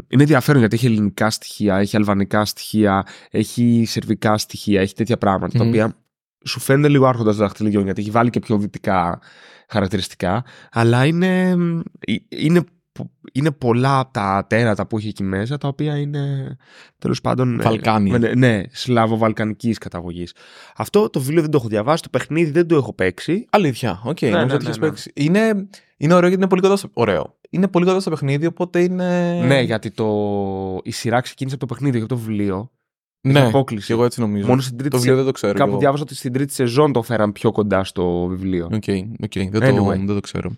[0.08, 5.58] είναι ενδιαφέρον γιατί έχει ελληνικά στοιχεία έχει αλβανικά στοιχεία έχει σερβικά στοιχεία έχει τέτοια πράγματα
[5.58, 5.70] τα Μμμ.
[5.70, 5.96] οποία
[6.44, 9.20] σου φαίνεται λίγο άρχοντας δαχτυλιών γιατί έχει βάλει και πιο δυτικά
[9.68, 11.48] χαρακτηριστικά αλλά είναι,
[12.00, 12.70] ε, είναι, πο-
[13.32, 16.56] είναι πολλά από τα τέρατα που έχει εκεί μέσα τα οποία είναι
[16.98, 18.18] τέλος πάντων ε, Βαλκάνια.
[18.18, 20.34] με- ναι, σλαβοβαλκανικής καταγωγής.
[20.76, 23.46] Αυτό το βιβλίο δεν το έχω διαβάσει, το παιχνίδι δεν το έχω παίξει.
[23.50, 24.00] Αλήθεια.
[24.04, 24.20] Οκ.
[24.22, 24.88] Ναι, νομίζω ναι, ότι ναι, έχεις ναι.
[24.88, 25.10] παίξει.
[25.14, 26.88] Είναι, είναι ωραίο γιατί είναι πολύ κοντά στο.
[26.92, 27.36] Ωραίο.
[27.50, 29.40] Είναι πολύ κοντά στο παιχνίδι, οπότε είναι.
[29.46, 30.06] Ναι, γιατί το...
[30.82, 32.70] η σειρά ξεκίνησε από το παιχνίδι και από το βιβλίο.
[33.24, 33.86] Ναι, έχει απόκλιση.
[33.86, 34.46] και εγώ έτσι νομίζω.
[34.46, 35.52] Μόνο στην τρίτη Το βιβλίο δεν το ξέρω.
[35.52, 35.78] κι Κάπου εγώ.
[35.78, 38.64] διάβασα ότι στην τρίτη σεζόν το φέραν πιο κοντά στο βιβλίο.
[38.72, 38.82] Οκ,
[39.22, 39.96] οκ, δεν, το, Anyway.
[39.96, 40.50] δεν το ξέρω.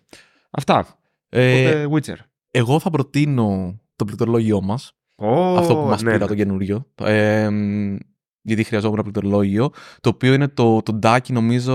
[0.50, 0.86] Αυτά.
[1.28, 2.18] Ε, Οπότε, Witcher.
[2.56, 4.92] Εγώ θα προτείνω το πληκτρολόγιό μας.
[5.14, 6.28] Ω, αυτό που μας ναι, πήρα ναι.
[6.28, 6.90] το καινούριο.
[7.00, 7.96] Ε, μ,
[8.42, 9.70] γιατί χρειαζόμουν ένα πληκτρολόγιο.
[10.00, 11.74] Το οποίο είναι το, το DACI, νομίζω.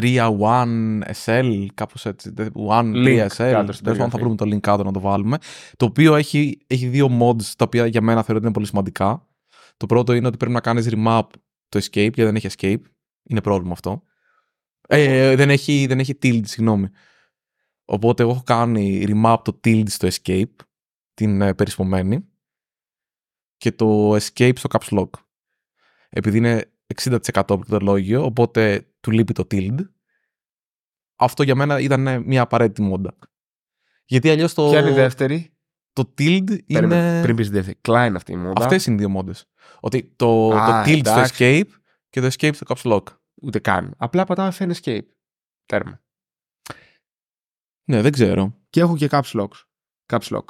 [0.00, 2.32] 3-1 SL, κάπως έτσι.
[2.36, 3.50] 1-3 Link SL.
[3.50, 4.18] κάτω στην Τέλος πάντων, θα περιγραφή.
[4.18, 5.38] βρούμε το link κάτω να το βάλουμε.
[5.76, 9.28] Το οποίο έχει, έχει δύο mods τα οποία για μένα θεωρώ ότι είναι πολύ σημαντικά.
[9.76, 11.22] Το πρώτο είναι ότι πρέπει να κάνεις remap
[11.68, 12.90] το escape, γιατί δεν έχει escape.
[13.22, 14.02] Είναι πρόβλημα αυτό.
[14.88, 16.88] Ε, δεν, έχει, δεν έχει tilt, συγγνώμη.
[17.88, 20.54] Οπότε εγώ έχω κάνει remap το tilt στο escape,
[21.14, 22.28] την ε, περισπομένη,
[23.56, 25.10] και το escape στο caps lock.
[26.08, 29.78] Επειδή είναι 60% πληκτρολόγιο, οπότε του λείπει το tilt.
[31.16, 33.16] Αυτό για μένα ήταν ε, μια απαραίτητη μόντα.
[34.04, 35.56] Γιατί αλλιώς το, Ποια είναι η δεύτερη;
[35.92, 37.22] το tilt Περίμενε, είναι...
[37.22, 37.78] Πριν πεις τη δεύτερη.
[37.88, 38.62] Klein αυτή η μόντα.
[38.62, 39.46] Αυτές είναι οι δύο μόντες.
[39.80, 41.34] Ότι το, Α, το tilt εντάξει.
[41.34, 43.02] στο escape και το escape στο caps lock.
[43.42, 43.94] Ούτε καν.
[43.96, 45.06] Απλά πατάω FN Escape.
[45.66, 46.00] Τέρμα.
[47.86, 48.54] Ναι, δεν ξέρω.
[48.70, 49.48] Και έχω και caps lock.
[50.12, 50.44] Caps lock.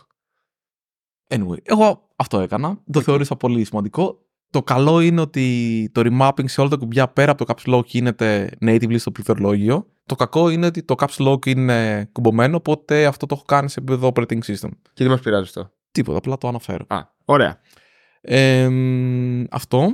[1.29, 2.83] Anyway, εγώ αυτό έκανα.
[2.91, 4.21] Το θεώρησα πολύ σημαντικό.
[4.51, 7.85] Το καλό είναι ότι το remapping σε όλα τα κουμπιά πέρα από το caps lock
[7.85, 9.87] γίνεται natively στο πληκτρολόγιο.
[10.07, 13.81] Το κακό είναι ότι το caps lock είναι κουμπωμένο, οπότε αυτό το έχω κάνει σε
[13.81, 14.71] επίπεδο operating system.
[14.93, 15.71] Και τι μας πειράζει αυτό.
[15.91, 16.85] Τίποτα, απλά το αναφέρω.
[16.89, 17.61] Α, ωραία.
[18.21, 19.93] Ε, μ, αυτό.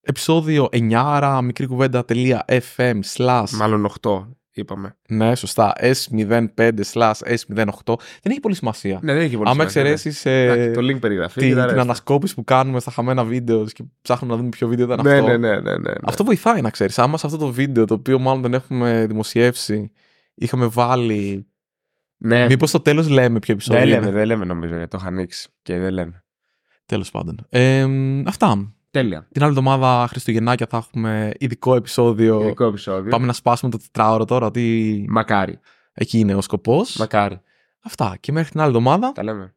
[0.00, 4.28] Επισόδιο 9, άρα μικρή κουβέντα.fm slash Μάλλον 8
[4.60, 4.96] είπαμε.
[5.08, 6.48] ναι, σωστά, S05
[6.92, 7.94] slash S08.
[8.22, 8.98] Δεν έχει πολύ σημασία.
[9.02, 9.88] Ναι, δεν έχει πολύ Άμα σημασία, ναι.
[9.90, 11.40] εξαιρέσεις Εντάξει, το link περιγραφή.
[11.40, 11.82] την, και τα την ρέστα.
[11.82, 15.26] ανασκόπηση που κάνουμε στα χαμένα βίντεος και ψάχνουμε να δούμε ποιο βίντεο ήταν Ναι, αυτό.
[15.26, 15.92] ναι, ναι, ναι, ναι, ναι.
[16.04, 16.98] Αυτό βοηθάει να ξέρεις.
[16.98, 19.90] Άμα σε αυτό το βίντεο, το οποίο μάλλον δεν έχουμε δημοσιεύσει,
[20.34, 21.46] είχαμε βάλει.
[22.16, 23.80] Ναι, Μήπως στο τέλος λέμε ποιο επεισόδιο.
[23.80, 26.24] δεν είναι; λέμε, δεν λέμε νομίζω, γιατί το είχα ανοίξει και δεν λέμε.
[26.86, 27.46] Τέλος πάντων.
[27.48, 27.86] Ε,
[28.26, 28.73] αυτά.
[28.94, 29.26] Τέλεια.
[29.32, 32.42] Την άλλη εβδομάδα Χριστουγεννάκια θα έχουμε ειδικό επεισόδιο.
[32.42, 33.10] Ειδικό επεισόδιο.
[33.10, 35.58] Πάμε να σπάσουμε το τετράωρο τώρα, ότι Μακάρι.
[35.92, 36.96] εκεί είναι ο σκοπός.
[36.96, 37.40] Μακάρι.
[37.82, 38.16] Αυτά.
[38.20, 39.12] Και μέχρι την άλλη εβδομάδα.
[39.12, 39.54] Τα λέμε.